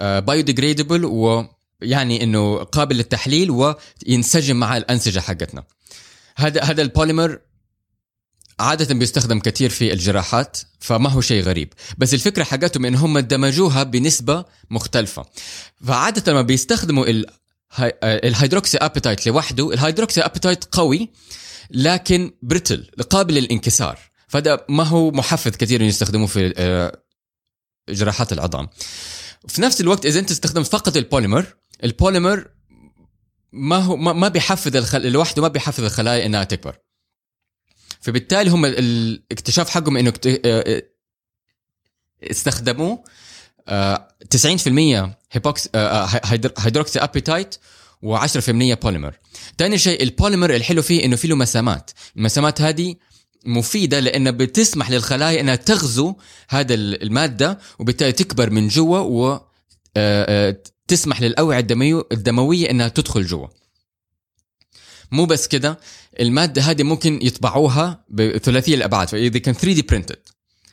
biodegradable 0.00 1.04
ويعني 1.04 2.22
إنه 2.22 2.56
قابل 2.56 2.96
للتحليل 2.96 3.50
وينسجم 3.50 4.56
مع 4.56 4.76
الأنسجة 4.76 5.20
حقتنا. 5.20 5.64
هذا 6.36 6.62
هذا 6.62 6.82
البوليمر 6.82 7.38
عادة 8.60 8.94
بيستخدم 8.94 9.40
كثير 9.40 9.70
في 9.70 9.92
الجراحات 9.92 10.58
فما 10.80 11.10
هو 11.10 11.20
شيء 11.20 11.42
غريب. 11.42 11.72
بس 11.98 12.14
الفكرة 12.14 12.44
حقتهم 12.44 12.84
ان 12.84 12.94
هم 12.94 13.18
دمجوها 13.18 13.82
بنسبة 13.82 14.44
مختلفة. 14.70 15.24
فعادة 15.86 16.32
لما 16.32 16.42
بيستخدموا 16.42 17.24
ال 18.04 18.78
hydroxyapatite 18.78 19.26
لوحده 19.26 19.72
ال 19.72 20.20
hydroxyapatite 20.20 20.64
قوي 20.64 21.10
لكن 21.70 22.32
brittle 22.42 22.90
قابل 23.10 23.34
للانكسار. 23.34 24.09
فهذا 24.30 24.64
ما 24.68 24.84
هو 24.84 25.10
محفز 25.10 25.56
كثير 25.56 25.82
يستخدموه 25.82 26.26
في 26.26 26.54
آه، 26.56 27.02
جراحات 27.88 28.32
العظام. 28.32 28.68
في 29.48 29.62
نفس 29.62 29.80
الوقت 29.80 30.06
إذا 30.06 30.20
أنت 30.20 30.30
استخدمت 30.30 30.66
فقط 30.66 30.96
ال 30.96 31.02
polymer 31.02 31.46
ال 31.84 31.92
polymer 31.92 32.48
ما 33.52 33.76
هو 33.76 33.96
ما 33.96 34.28
بيحفز 34.28 34.76
الخل... 34.76 35.12
لوحده 35.12 35.42
ما 35.42 35.48
بيحفز 35.48 35.84
الخلايا 35.84 36.26
إنها 36.26 36.44
تكبر. 36.44 36.76
فبالتالي 38.00 38.50
هم 38.50 38.64
الاكتشاف 38.64 39.70
حقهم 39.70 39.96
إنه 39.96 40.12
آه، 40.26 40.40
آه، 40.44 40.82
استخدموا 42.22 42.96
90% 44.34 45.14
هيبوكس 45.32 45.68
hydroxyapatite 46.58 47.54
و10% 48.04 48.50
بوليمر. 48.50 49.18
ثاني 49.58 49.78
شيء 49.78 50.02
البوليمر 50.02 50.54
الحلو 50.54 50.82
فيه 50.82 51.04
إنه 51.04 51.16
فيه 51.16 51.28
له 51.28 51.36
مسامات. 51.36 51.90
المسامات 52.16 52.60
هذه 52.60 52.96
مفيدة 53.46 54.00
لانها 54.00 54.32
بتسمح 54.32 54.90
للخلايا 54.90 55.40
إنها 55.40 55.56
تغزو 55.56 56.14
هذا 56.48 56.74
المادة 56.74 57.58
وبالتالي 57.78 58.12
تكبر 58.12 58.50
من 58.50 58.68
جوا 58.68 58.98
و 58.98 59.40
آه، 59.96 60.48
آه، 60.50 60.62
تسمح 60.88 61.22
للأوعية 61.22 61.66
الدمويه 62.12 62.70
إنها 62.70 62.88
تدخل 62.88 63.26
جوا. 63.26 63.46
مو 65.12 65.24
بس 65.24 65.48
كده 65.48 65.78
المادة 66.20 66.62
هذه 66.62 66.82
ممكن 66.82 67.18
يطبعوها 67.22 68.04
بثلاثيه 68.08 68.74
الأبعاد 68.74 69.08
فإذا 69.08 69.38
كان 69.38 69.54
3D 69.54 69.82
printed 69.82 70.18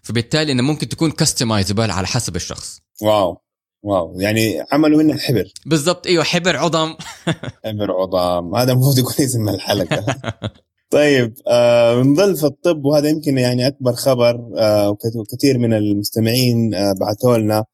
فبالتالي 0.03 0.51
انها 0.51 0.65
ممكن 0.65 0.89
تكون 0.89 1.11
customizable 1.11 1.91
على 1.91 2.07
حسب 2.07 2.35
الشخص. 2.35 2.81
wow 3.01 3.41
wow. 3.83 4.19
يعني 4.19 4.65
عملوا 4.71 5.03
منها 5.03 5.17
حبر 5.17 5.51
بالضبط 5.65 6.07
إيوه 6.07 6.23
حبر 6.23 6.57
عظام. 6.57 6.97
حبر 7.65 7.91
عظام. 7.91 8.55
هذا 8.55 8.71
المفروض 8.71 8.99
يكون 8.99 9.25
اسم 9.25 9.49
الحلقة. 9.49 10.05
طيب 10.89 11.33
آه 11.47 12.01
بنضل 12.01 12.37
في 12.37 12.45
الطب 12.45 12.85
وهذا 12.85 13.09
يمكن 13.09 13.37
يعني 13.37 13.67
أكبر 13.67 13.93
خبر 13.93 14.49
آه 14.57 14.97
وكثير 15.15 15.57
من 15.57 15.73
المستمعين 15.73 16.75
آه 16.75 16.93
بعثوا 16.99 17.37
لنا 17.37 17.65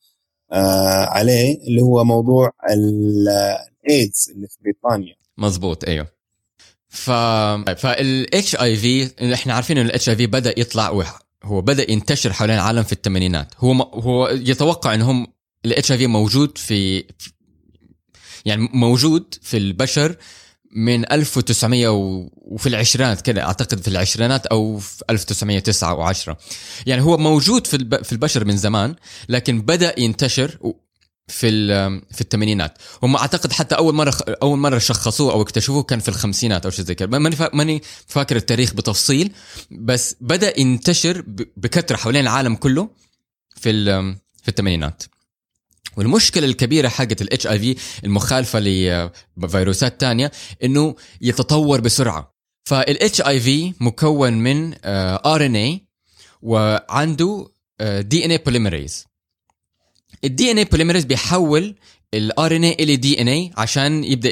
آه 0.52 1.06
عليه 1.06 1.58
اللي 1.68 1.82
هو 1.82 2.04
موضوع 2.04 2.52
الايدز 2.70 4.32
اللي 4.36 4.48
في 4.48 4.58
بريطانيا. 4.64 5.16
مزبوط 5.38 5.86
أيوه. 5.86 6.08
ف 6.90 7.12
فال 7.78 8.56
HIV 8.56 9.10
إحنا 9.34 9.54
عارفين 9.54 9.78
إن 9.78 9.86
ال 9.86 10.10
HIV 10.10 10.28
بدأ 10.28 10.60
يطلع 10.60 11.04
هو 11.44 11.62
بدأ 11.62 11.92
ينتشر 11.92 12.34
حوالين 12.34 12.56
العالم 12.56 12.84
في 12.84 12.94
الثمانينات. 12.94 13.48
هو 13.58 13.72
هو 13.82 14.28
يتوقع 14.28 14.94
انهم 14.94 15.28
ال 15.66 15.92
HIV 15.92 16.08
موجود 16.08 16.58
في 16.58 17.04
يعني 18.46 18.70
موجود 18.74 19.36
في 19.42 19.58
البشر 19.58 20.16
من 20.76 21.12
1900 21.12 21.88
وفي 22.36 22.70
العشرينات 22.70 23.22
كده 23.22 23.44
أعتقد 23.44 23.82
في 23.82 23.88
العشرينات 23.88 24.46
أو 24.46 24.80
في 24.80 25.04
1909 25.10 26.14
و10 26.14 26.36
يعني 26.86 27.02
هو 27.02 27.18
موجود 27.18 27.68
في 27.68 28.00
في 28.04 28.12
البشر 28.12 28.46
من 28.46 28.58
زمان 28.58 28.96
لكن 29.30 29.62
بدأ 29.62 30.00
ينتشر 30.00 30.58
في 31.28 31.68
في 32.12 32.22
الثمانينات. 32.22 32.78
هم 33.04 33.16
أعتقد 33.16 33.52
حتى 33.52 33.76
أول 33.76 33.94
مرة 33.96 34.14
أول 34.42 34.60
مرة 34.60 34.78
شخصوه 34.78 35.34
أو 35.34 35.42
اكتشفوه 35.42 35.84
كان 35.84 36.00
في 36.00 36.10
الخمسينات 36.10 36.66
أو 36.66 36.72
شيء 36.72 36.86
زي 36.86 36.96
كده. 36.96 37.20
ماني 37.20 37.36
ماني 37.54 37.82
فاكر 38.08 38.36
التاريخ 38.36 38.74
بتفصيل 38.74 39.32
بس 39.72 40.16
بدأ 40.22 40.60
ينتشر 40.60 41.24
بكثرة 41.58 41.96
حوالين 41.96 42.22
العالم 42.22 42.56
كله 42.56 42.90
في 43.56 43.84
في 44.44 44.50
الثمانينات. 44.50 45.04
والمشكلة 45.98 46.46
الكبيرة 46.46 46.88
حقت 46.88 47.22
ال 47.22 47.48
HIV 47.48 47.76
المخالفة 48.04 48.60
لفيروسات 49.38 50.02
تانية 50.02 50.32
إنه 50.64 50.96
يتطور 51.22 51.82
بسرعة. 51.82 52.34
فال 52.66 53.22
HIV 53.22 53.74
مكون 53.80 54.34
من 54.34 54.74
RNA 54.86 55.86
وعنده 56.42 57.48
DNA 57.82 58.32
polymerase 58.32 59.06
ال 60.24 60.52
DNA 60.52 60.58
polymerase 60.58 61.06
بيحول 61.06 61.76
ال 62.14 62.56
RNA 62.56 62.74
إلى 62.74 62.96
DNA 62.96 63.52
عشان 63.58 64.04
يبدأ 64.04 64.30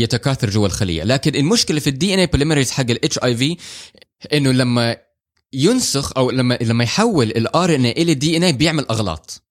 يتكاثر 0.00 0.50
جوا 0.50 0.66
الخلية. 0.66 1.02
لكن 1.04 1.34
المشكلة 1.34 1.80
في 1.80 1.90
ال 1.90 2.14
DNA 2.14 2.18
polymerase 2.18 2.70
حق 2.70 2.90
ال 2.90 3.18
HIV 3.18 3.56
إنه 4.32 4.52
لما 4.52 4.96
ينسخ 5.52 6.12
أو 6.16 6.30
لما 6.30 6.58
لما 6.62 6.84
يحول 6.84 7.30
ال 7.30 7.74
RNA 7.74 7.92
إلى 7.92 8.14
DNA 8.14 8.52
بيعمل 8.52 8.86
أغلاط. 8.88 9.43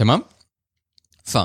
تمام؟ 0.00 0.22
ف 1.24 1.38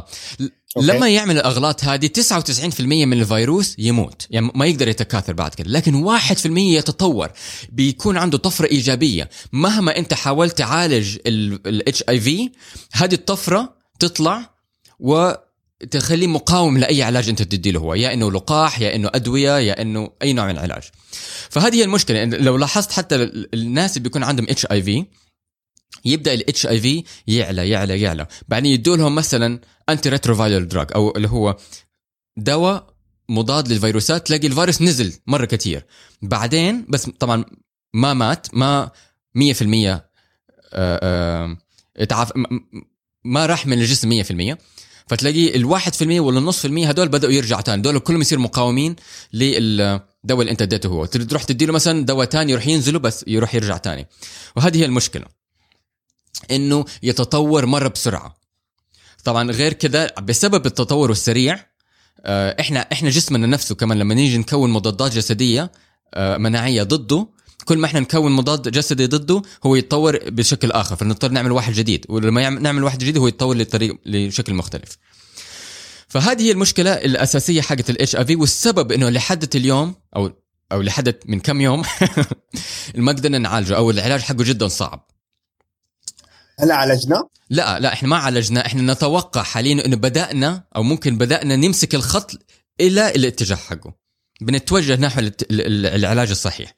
لما 0.77 1.09
يعمل 1.09 1.37
الأغلاط 1.37 1.83
هذه 1.83 2.07
99% 2.07 2.79
من 2.81 3.21
الفيروس 3.21 3.75
يموت. 3.77 4.27
يعني 4.29 4.51
ما 4.55 4.65
يقدر 4.65 4.87
يتكاثر 4.87 5.33
بعد 5.33 5.53
كده. 5.53 5.69
لكن 5.69 6.03
1% 6.03 6.45
يتطور. 6.57 7.31
بيكون 7.69 8.17
عنده 8.17 8.37
طفرة 8.37 8.67
إيجابية. 8.67 9.29
مهما 9.51 9.97
أنت 9.97 10.13
حاولت 10.13 10.57
تعالج 10.57 11.17
ال 11.27 12.03
HIV 12.09 12.51
هذه 12.91 13.13
الطفرة 13.13 13.75
تطلع 13.99 14.55
و 14.99 15.31
تخليه 15.91 16.27
مقاوم 16.27 16.77
لأي 16.77 17.03
علاج 17.03 17.29
أنت 17.29 17.41
تدي 17.41 17.71
له 17.71 17.79
هو. 17.79 17.93
يا 17.93 18.13
إنه 18.13 18.31
لقاح 18.31 18.81
يا 18.81 18.95
إنه 18.95 19.09
أدوية 19.13 19.59
يا 19.59 19.81
إنه 19.81 20.09
أي 20.21 20.33
نوع 20.33 20.45
من 20.45 20.51
العلاج. 20.51 20.83
فهذه 21.49 21.75
هي 21.75 21.83
المشكلة. 21.83 22.25
لو 22.25 22.57
لاحظت 22.57 22.91
حتى 22.91 23.15
الناس 23.53 23.97
اللي 23.97 24.03
بيكون 24.03 24.23
عندهم 24.23 24.45
اتش 24.49 24.65
اي 24.65 24.83
في 24.83 25.05
يبدأ 26.05 26.33
الاتش 26.33 26.67
اي 26.67 26.81
في 26.81 27.03
يعلى 27.27 27.69
يعلى 27.69 28.01
يعلى. 28.01 28.27
بعدين 28.47 28.71
يدوا 28.71 28.97
لهم 28.97 29.15
مثلا 29.15 29.59
antiretroviral 29.89 30.67
drug 30.67 30.87
أو 30.95 31.13
اللي 31.15 31.27
هو 31.29 31.57
دواء 32.37 32.95
مضاد 33.29 33.67
للفيروسات 33.67 34.27
تلاقي 34.27 34.47
الفيروس 34.47 34.81
نزل 34.81 35.13
مرة 35.27 35.45
كثير 35.45 35.85
بعدين 36.21 36.85
بس 36.89 37.09
طبعا 37.09 37.45
ما 37.93 38.13
مات 38.13 38.47
ما 38.53 38.91
100% 39.37 40.01
اتعاف 41.97 42.31
ما 43.25 43.45
راح 43.45 43.67
من 43.67 43.79
الجسم 43.79 44.23
100% 44.23 44.57
فتلاقي 45.07 45.55
الواحد 45.55 45.93
في 45.93 46.01
المية 46.01 46.19
ولا 46.19 46.39
النص 46.39 46.59
في 46.59 46.65
المية 46.67 46.87
هدول 46.87 47.07
بدأوا 47.07 47.31
يرجعوا 47.33 47.61
تاني. 47.61 47.81
دول 47.81 47.99
كلهم 47.99 48.21
يصير 48.21 48.39
مقاومين 48.39 48.95
للدواء 49.33 50.41
اللي 50.41 50.51
انت 50.51 50.61
اديته 50.61 50.89
هو. 50.89 51.05
تروح 51.05 51.43
تديله 51.43 51.73
مثلا 51.73 52.05
دواء 52.05 52.25
تاني 52.25 52.51
يروح 52.51 52.67
ينزله 52.67 52.99
بس 52.99 53.25
يروح 53.27 53.55
يرجع 53.55 53.77
تاني. 53.77 54.07
وهذه 54.55 54.77
هي 54.77 54.85
المشكلة. 54.85 55.25
إنه 56.51 56.85
يتطور 57.03 57.65
مرة 57.65 57.87
بسرعة. 57.87 58.35
طبعا 59.23 59.51
غير 59.51 59.73
كذا 59.73 60.11
بسبب 60.21 60.65
التطور 60.65 61.11
السريع 61.11 61.65
آه، 62.25 62.55
إحنا 62.59 62.79
إحنا 62.79 63.09
جسمنا 63.09 63.47
نفسه 63.47 63.75
كمان 63.75 63.99
لما 63.99 64.13
نيجي 64.13 64.37
نكون 64.37 64.69
مضادات 64.69 65.11
جسدية 65.11 65.71
آه، 66.13 66.37
مناعية 66.37 66.83
ضده 66.83 67.27
كل 67.65 67.77
ما 67.77 67.85
إحنا 67.85 67.99
نكون 67.99 68.31
مضاد 68.31 68.71
جسدي 68.71 69.07
ضده 69.07 69.41
هو 69.65 69.75
يتطور 69.75 70.19
بشكل 70.29 70.71
آخر. 70.71 70.95
فنضطر 70.95 71.31
نعمل 71.31 71.51
واحد 71.51 71.73
جديد 71.73 72.05
ولما 72.09 72.49
نعمل 72.49 72.83
واحد 72.83 72.99
جديد 72.99 73.17
هو 73.17 73.27
يتطور 73.27 73.57
لطريق 73.57 73.97
لشكل 74.05 74.53
مختلف. 74.53 74.97
فهذه 76.07 76.41
هي 76.41 76.51
المشكلة 76.51 76.93
الأساسية 76.93 77.61
حقت 77.61 77.89
الاتش 77.89 78.15
اي 78.15 78.25
في 78.25 78.35
والسبب 78.35 78.91
إنه 78.91 79.09
لحد 79.09 79.55
اليوم 79.55 79.95
أو 80.15 80.31
أو 80.71 80.81
لحد 80.81 81.15
من 81.25 81.39
كم 81.39 81.61
يوم 81.61 81.83
ما 82.95 83.11
قدرنا 83.11 83.37
نعالجه 83.37 83.75
أو 83.75 83.91
العلاج 83.91 84.21
حقه 84.21 84.43
جدا 84.43 84.67
صعب. 84.67 85.07
هل 86.59 86.71
عالجناه؟ 86.71 87.29
لا 87.49 87.79
لا 87.79 87.93
إحنا 87.93 88.09
ما 88.09 88.17
عالجناه 88.17 88.61
إحنا 88.65 88.93
نتوقع 88.93 89.43
حاليا 89.43 89.85
إنه 89.85 89.95
بدأنا 89.95 90.63
أو 90.75 90.83
ممكن 90.83 91.17
بدأنا 91.17 91.55
نمسك 91.55 91.95
الخط 91.95 92.31
إلى 92.81 93.09
الاتجاه 93.15 93.55
حقه. 93.55 93.93
بنتوجه 94.41 94.95
نحو 94.95 95.31
العلاج 95.51 96.29
الصحيح. 96.29 96.75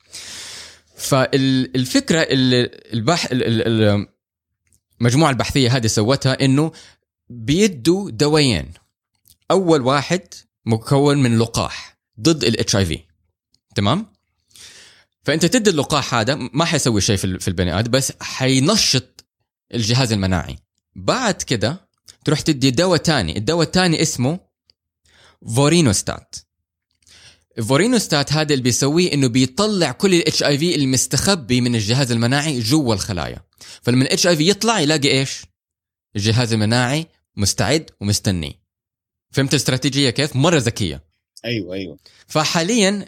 فالفكرة 0.97 2.27
البح 2.29 3.27
المجموعه 3.31 5.29
البحثية 5.29 5.75
هذه 5.75 5.87
سوتها 5.87 6.45
إنه 6.45 6.71
بيدوا 7.29 8.11
دوايين 8.11 8.73
أول 9.51 9.81
واحد 9.81 10.21
مكون 10.65 11.17
من 11.17 11.37
لقاح 11.37 11.97
ضد 12.19 12.43
الاتش 12.43 12.75
اي 12.75 12.85
في 12.85 12.99
تمام؟ 13.75 14.05
فأنت 15.23 15.45
تدي 15.45 15.69
اللقاح 15.69 16.15
هذا 16.15 16.35
ما 16.35 16.65
حيسوي 16.65 17.01
شيء 17.01 17.15
في 17.15 17.47
البني 17.47 17.79
آدم 17.79 17.91
بس 17.91 18.13
حينشط 18.21 19.16
الجهاز 19.73 20.11
المناعي. 20.11 20.57
بعد 20.95 21.41
كده 21.41 21.87
تروح 22.25 22.41
تدي 22.41 22.71
دواء 22.71 22.97
تاني. 22.97 23.37
الدواء 23.37 23.65
التاني 23.65 24.01
اسمه 24.01 24.39
Vorinostat. 25.55 26.35
Vorinostat 27.67 28.33
هذا 28.33 28.53
اللي 28.53 28.63
بيسويه 28.63 29.13
إنه 29.13 29.27
بيطلع 29.27 29.91
كل 29.91 30.13
ال 30.13 30.43
HIV 30.43 30.75
المستخبي 30.75 31.61
من 31.61 31.75
الجهاز 31.75 32.11
المناعي 32.11 32.59
جوا 32.59 32.93
الخلايا. 32.93 33.43
فلما 33.81 34.03
ال 34.03 34.27
HIV 34.27 34.49
يطلع 34.49 34.79
يلاقي 34.79 35.11
إيش؟ 35.11 35.41
الجهاز 36.15 36.53
المناعي 36.53 37.05
مستعد 37.35 37.89
ومستني. 38.01 38.59
فهمت 39.31 39.53
الاستراتيجية 39.53 40.09
كيف؟ 40.09 40.35
مرة 40.35 40.57
ذكية. 40.57 41.03
أيوه 41.45 41.75
أيوه. 41.75 41.97
فحاليا 42.27 43.05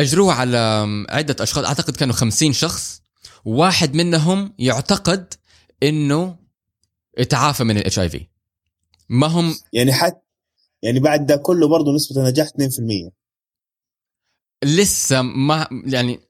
أجروه 0.00 0.32
على 0.32 0.86
عدة 1.08 1.36
أشخاص. 1.40 1.64
أعتقد 1.64 1.96
كانوا 1.96 2.14
خمسين 2.14 2.52
شخص. 2.52 3.00
واحد 3.44 3.94
منهم 3.94 4.54
يعتقد 4.58 5.34
إنه 5.82 6.36
اتعافى 7.18 7.64
من 7.64 7.76
الاتش 7.76 7.98
اي 7.98 8.08
في 8.08 8.26
ما 9.08 9.26
هم 9.26 9.54
يعني 9.72 9.92
حتى 9.92 10.20
يعني 10.82 11.00
بعد 11.00 11.26
ده 11.26 11.36
كله 11.36 11.68
برضه 11.68 11.94
نسبة 11.94 12.20
النجاح 12.20 12.48
2% 12.48 12.52
لسه 14.64 15.22
ما 15.22 15.68
يعني 15.70 16.20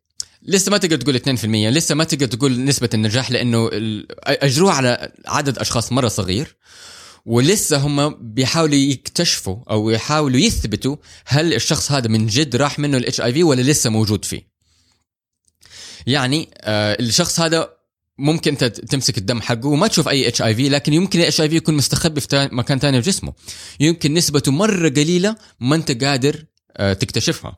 لسه 0.42 0.70
ما 0.70 0.78
تقدر 0.78 0.96
تقول 0.96 1.38
2% 1.38 1.44
لسه 1.44 1.94
ما 1.94 2.04
تقدر 2.04 2.26
تقول 2.26 2.64
نسبة 2.64 2.90
النجاح 2.94 3.30
لأنه 3.30 3.70
أجروه 4.24 4.72
على 4.72 5.12
عدد 5.26 5.58
أشخاص 5.58 5.92
مرة 5.92 6.08
صغير 6.08 6.56
ولسه 7.26 7.76
هم 7.76 8.32
بيحاولوا 8.34 8.74
يكتشفوا 8.74 9.56
أو 9.70 9.90
يحاولوا 9.90 10.40
يثبتوا 10.40 10.96
هل 11.26 11.54
الشخص 11.54 11.92
هذا 11.92 12.08
من 12.08 12.26
جد 12.26 12.56
راح 12.56 12.78
منه 12.78 12.96
ال 12.96 13.20
HIV 13.20 13.42
ولا 13.42 13.62
لسه 13.62 13.90
موجود 13.90 14.24
فيه. 14.24 14.48
يعني 16.06 16.50
آه 16.56 16.96
الشخص 17.00 17.40
هذا 17.40 17.77
ممكن 18.18 18.50
انت 18.50 18.64
تمسك 18.64 19.18
الدم 19.18 19.40
حقه 19.40 19.66
وما 19.66 19.86
تشوف 19.86 20.08
أي 20.08 20.28
HIV 20.28 20.68
لكن 20.68 20.92
يمكن 20.92 21.20
ال 21.20 21.40
HIV 21.40 21.56
يكون 21.56 21.74
مستخبي 21.74 22.20
في 22.20 22.48
مكان 22.52 22.78
ثاني 22.78 23.02
في 23.02 23.10
جسمه. 23.10 23.32
يمكن 23.80 24.14
نسبته 24.14 24.52
مرة 24.52 24.88
قليلة 24.88 25.36
ما 25.60 25.76
انت 25.76 26.04
قادر 26.04 26.44
آه، 26.76 26.92
تكتشفها. 26.92 27.56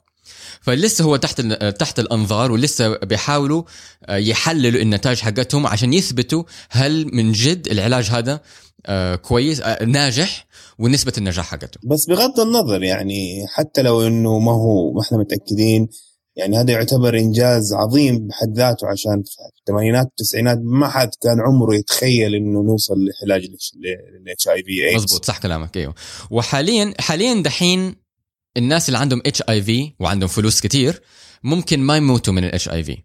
فلسه 0.60 1.04
هو 1.04 1.16
تحت 1.16 1.40
تحت 1.78 1.98
الأنظار 1.98 2.52
ولسه 2.52 2.96
بيحاولوا 2.96 3.62
آه، 4.06 4.16
يحللوا 4.16 4.82
النتائج 4.82 5.18
حقتهم 5.18 5.66
عشان 5.66 5.92
يثبتوا 5.92 6.44
هل 6.70 7.14
من 7.14 7.32
جد 7.32 7.68
العلاج 7.68 8.04
هذا 8.04 8.40
آه، 8.86 9.14
كويس 9.14 9.60
ناجح 9.86 10.46
ونسبة 10.78 11.12
النجاح 11.18 11.46
حقته. 11.46 11.80
بس 11.84 12.06
بغض 12.08 12.40
النظر 12.40 12.82
يعني 12.82 13.46
حتى 13.48 13.82
لو 13.82 14.06
إنه 14.06 14.38
ما 14.38 14.52
هو 14.52 14.92
ما 14.92 15.00
إحنا 15.02 15.18
متأكدين 15.18 15.88
يعني 16.40 16.58
هذا 16.58 16.72
يعتبر 16.72 17.18
إنجاز 17.18 17.72
عظيم 17.72 18.26
بحد 18.26 18.56
ذاته 18.56 18.86
عشان 18.86 19.22
في 19.22 19.36
الثمانينات 19.60 20.06
والتسعينات 20.06 20.58
ما 20.62 20.88
حد 20.88 21.10
كان 21.22 21.40
عمره 21.40 21.74
يتخيل 21.74 22.34
إنه 22.34 22.62
نوصل 22.62 22.94
لعلاج 22.94 23.50
لل 24.20 24.48
HIV 24.48 24.96
مضبوط 24.96 25.24
صح 25.24 25.38
كلامك 25.38 25.76
أيوه. 25.76 25.94
وحاليا 26.30 26.94
حاليا 27.00 27.42
دحين 27.42 27.94
الناس 28.56 28.88
اللي 28.88 28.98
عندهم 28.98 29.22
HIV 29.26 29.92
وعندهم 30.00 30.28
فلوس 30.28 30.60
كتير 30.60 31.02
ممكن 31.42 31.80
ما 31.80 31.96
يموتوا 31.96 32.34
من 32.34 32.44
ال 32.44 32.68
HIV. 32.68 32.98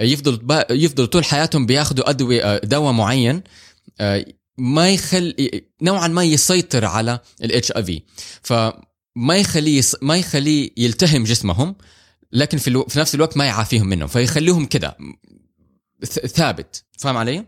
يفضل 0.00 0.64
يفضل 0.70 1.06
طول 1.06 1.24
حياتهم 1.24 1.66
بياخذوا 1.66 2.10
أدوية 2.10 2.42
آه، 2.42 2.60
دواء 2.64 2.92
معين 2.92 3.42
آه، 4.00 4.24
ما 4.58 4.90
يخل 4.90 5.34
نوعا 5.82 6.08
ما 6.08 6.24
يسيطر 6.24 6.84
على 6.84 7.18
الإتش 7.44 7.72
آي 7.72 7.84
في. 7.84 8.02
فما 8.42 9.36
يخليه 9.36 9.82
ما 10.02 10.16
يخليه 10.16 10.70
يلتهم 10.76 11.24
جسمهم 11.24 11.74
لكن 12.32 12.58
في, 12.58 12.68
ألو... 12.68 12.84
في 12.84 12.98
نفس 12.98 13.14
الوقت 13.14 13.36
ما 13.36 13.44
يعافيهم 13.44 13.86
منه 13.86 14.06
فيخليهم 14.06 14.66
كذا 14.66 14.96
ثابت. 16.26 16.84
فاهم 16.98 17.16
علي؟ 17.16 17.44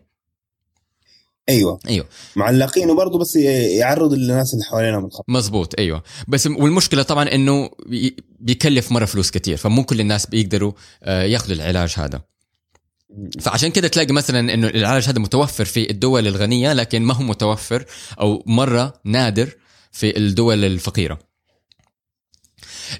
أيوه. 1.49 1.79
أيوه. 1.89 2.07
معلقينه 2.37 2.95
برضه 2.95 3.19
بس 3.19 3.37
يعرض 3.37 4.13
الناس 4.13 4.55
اللي 4.55 4.65
حوالينهم 4.65 5.05
الخطر 5.05 5.25
مزبوط 5.29 5.75
أيوه. 5.79 6.03
بس 6.29 6.47
والمشكلة 6.47 7.03
طبعا 7.03 7.35
إنه 7.35 7.71
بيكلف 8.41 8.93
مرة 8.93 9.05
فلوس 9.05 9.31
كتير 9.31 9.57
فمو 9.57 9.85
كل 9.85 10.01
الناس 10.01 10.27
بيقدروا 10.27 10.73
آه، 11.03 11.23
ياخذوا 11.23 11.57
العلاج 11.57 11.95
هذا. 11.97 12.21
فعشان 13.41 13.71
كده 13.71 13.89
تلاقي 13.89 14.13
مثلا 14.13 14.55
إنه 14.55 14.67
العلاج 14.67 15.09
هذا 15.09 15.19
متوفر 15.19 15.65
في 15.65 15.91
الدول 15.91 16.27
الغنية 16.27 16.73
لكن 16.73 17.03
ما 17.03 17.15
هو 17.15 17.23
متوفر 17.23 17.85
أو 18.21 18.43
مرة 18.47 19.01
نادر 19.05 19.49
في 19.93 20.17
الدول 20.17 20.65
الفقيرة. 20.65 21.19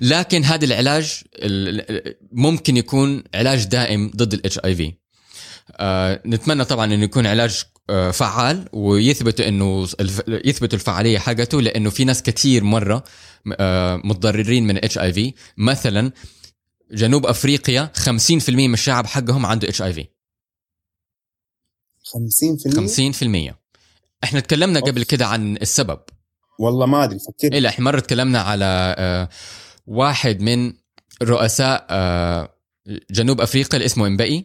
لكن 0.01 0.45
هذا 0.45 0.65
العلاج 0.65 1.23
ممكن 2.33 2.77
يكون 2.77 3.25
علاج 3.35 3.65
دائم 3.65 4.11
ضد 4.17 4.33
الاتش 4.35 4.59
اي 4.59 4.75
في 4.75 4.93
نتمنى 6.27 6.65
طبعا 6.65 6.95
إنه 6.95 7.05
يكون 7.05 7.27
علاج 7.27 7.65
آه، 7.91 8.11
فعال 8.11 8.69
ويثبتوا 8.73 9.49
إنه 9.49 9.89
يثبتوا 10.29 10.79
الفعالية 10.79 11.19
حقته 11.19 11.63
لأنه 11.63 11.91
في 11.91 12.05
ناس 12.05 12.23
كثير 12.23 12.65
مرة 12.65 13.05
آه، 13.53 14.01
متضررين 14.05 14.67
من 14.67 14.77
HIV 14.77 15.35
مثلا 15.57 16.13
جنوب 16.93 17.27
أفريقيا 17.27 17.93
50% 17.95 18.51
من 18.51 18.75
الشعب 18.75 19.07
حقهم 19.07 19.47
عنده 19.47 19.69
HIV 19.69 20.07
50% 23.51 23.51
50% 23.51 23.55
إحنا 24.25 24.41
تكلمنا 24.41 24.81
قبل 24.81 25.03
كده 25.03 25.27
عن 25.27 25.57
السبب. 25.57 26.01
والله 26.59 26.87
ما 26.87 27.05
أدري 27.05 27.19
فكرت 27.19 27.55
لا 27.55 27.69
إحنا 27.69 27.85
مرة 27.85 28.01
تكلمنا 28.01 28.41
على 28.41 28.95
آه، 28.99 29.29
واحد 29.87 30.41
من 30.43 30.73
رؤساء 31.23 31.87
جنوب 33.11 33.41
أفريقيا 33.41 33.77
اللي 33.77 33.87
اسمه 33.87 34.07
امبئي 34.07 34.45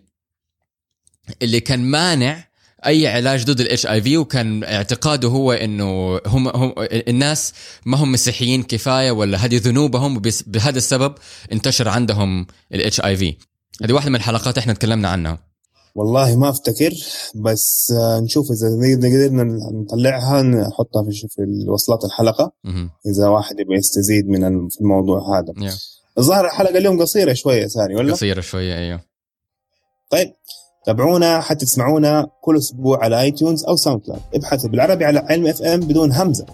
اللي 1.41 1.59
كان 1.59 1.79
مانع 1.79 2.47
أي 2.85 3.07
علاج 3.07 3.43
ضد 3.43 3.59
ال 3.59 3.87
HIV 3.87 4.17
وكان 4.17 4.63
اعتقاده 4.63 5.27
هو 5.27 5.51
إنه 5.53 6.19
هم, 6.25 6.47
هم 6.47 6.73
الناس 6.81 7.53
ما 7.85 7.97
هم 7.97 8.11
مسيحيين 8.11 8.63
كفاية 8.63 9.11
ولا 9.11 9.37
هذه 9.37 9.57
ذنوبهم 9.57 10.21
بهذا 10.47 10.77
السبب 10.77 11.15
انتشر 11.51 11.89
عندهم 11.89 12.47
ال 12.73 13.01
HIV 13.01 13.35
هذه 13.83 13.93
واحدة 13.93 14.09
من 14.09 14.15
الحلقات 14.15 14.57
إحنا 14.57 14.73
تكلمنا 14.73 15.09
عنها. 15.09 15.46
والله 15.97 16.35
ما 16.35 16.49
أفتكر 16.49 16.93
بس 17.35 17.93
آه، 17.99 18.19
نشوف 18.19 18.51
إذا 18.51 18.67
قدرنا 19.09 19.43
نطلعها 19.73 20.41
نحطها 20.41 21.03
في 21.03 21.27
في 21.29 21.65
وصلات 21.69 22.05
الحلقة. 22.05 22.51
إذا 23.07 23.27
واحد 23.27 23.59
يبغى 23.59 23.75
يستزيد 23.75 24.27
من 24.27 24.69
في 24.69 24.81
الموضوع 24.81 25.39
هذا. 25.39 25.53
الظاهر 26.17 26.45
الحلقة 26.45 26.77
اليوم 26.77 27.01
قصيرة 27.01 27.33
شوية 27.33 27.67
ثاني 27.67 27.95
ولا؟ 27.95 28.13
قصيرة 28.13 28.41
شوية 28.41 28.77
أيوه. 28.77 28.99
طيب 30.09 30.33
تابعونا 30.85 31.41
حتى 31.41 31.65
تسمعونا 31.65 32.27
كل 32.41 32.57
أسبوع 32.57 33.03
على 33.03 33.21
iTunes 33.21 33.65
أو 33.65 33.75
SoundCloud 33.75 34.21
ابحثوا 34.35 34.69
بالعربي 34.69 35.05
على 35.05 35.19
علم 35.19 35.47
FM 35.47 35.79
بدون 35.79 36.11
همزة 36.11 36.45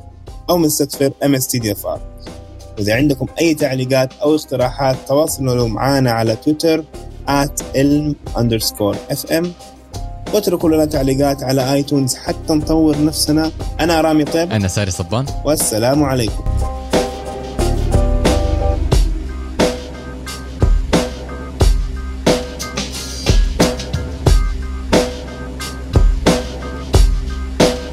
أو 0.49 0.57
مستغفر 0.57 1.13
ام 1.23 1.35
اس 1.35 1.47
تي 1.47 1.59
دي 1.59 1.71
اف 1.71 1.85
ار 1.85 2.01
واذا 2.77 2.95
عندكم 2.95 3.27
أي 3.41 3.53
تعليقات 3.53 4.13
أو 4.13 4.35
اقتراحات 4.35 4.95
تواصلوا 5.07 5.67
معنا 5.67 6.11
على 6.11 6.35
تويتر 6.35 6.83
at 7.27 7.63
ilm 7.75 8.15
underscore 8.35 8.97
fm. 9.11 9.47
واتركوا 10.33 10.69
لنا 10.69 10.85
تعليقات 10.85 11.43
على 11.43 11.73
iTunes 11.73 12.15
حتى 12.15 12.53
نطور 12.53 13.05
نفسنا. 13.05 13.51
أنا 13.79 14.01
رامي 14.01 14.23
طيب. 14.23 14.51
أنا 14.51 14.67
ساري 14.67 14.91
صبان. 14.91 15.25
والسلام 15.45 16.03
عليكم. 16.03 16.43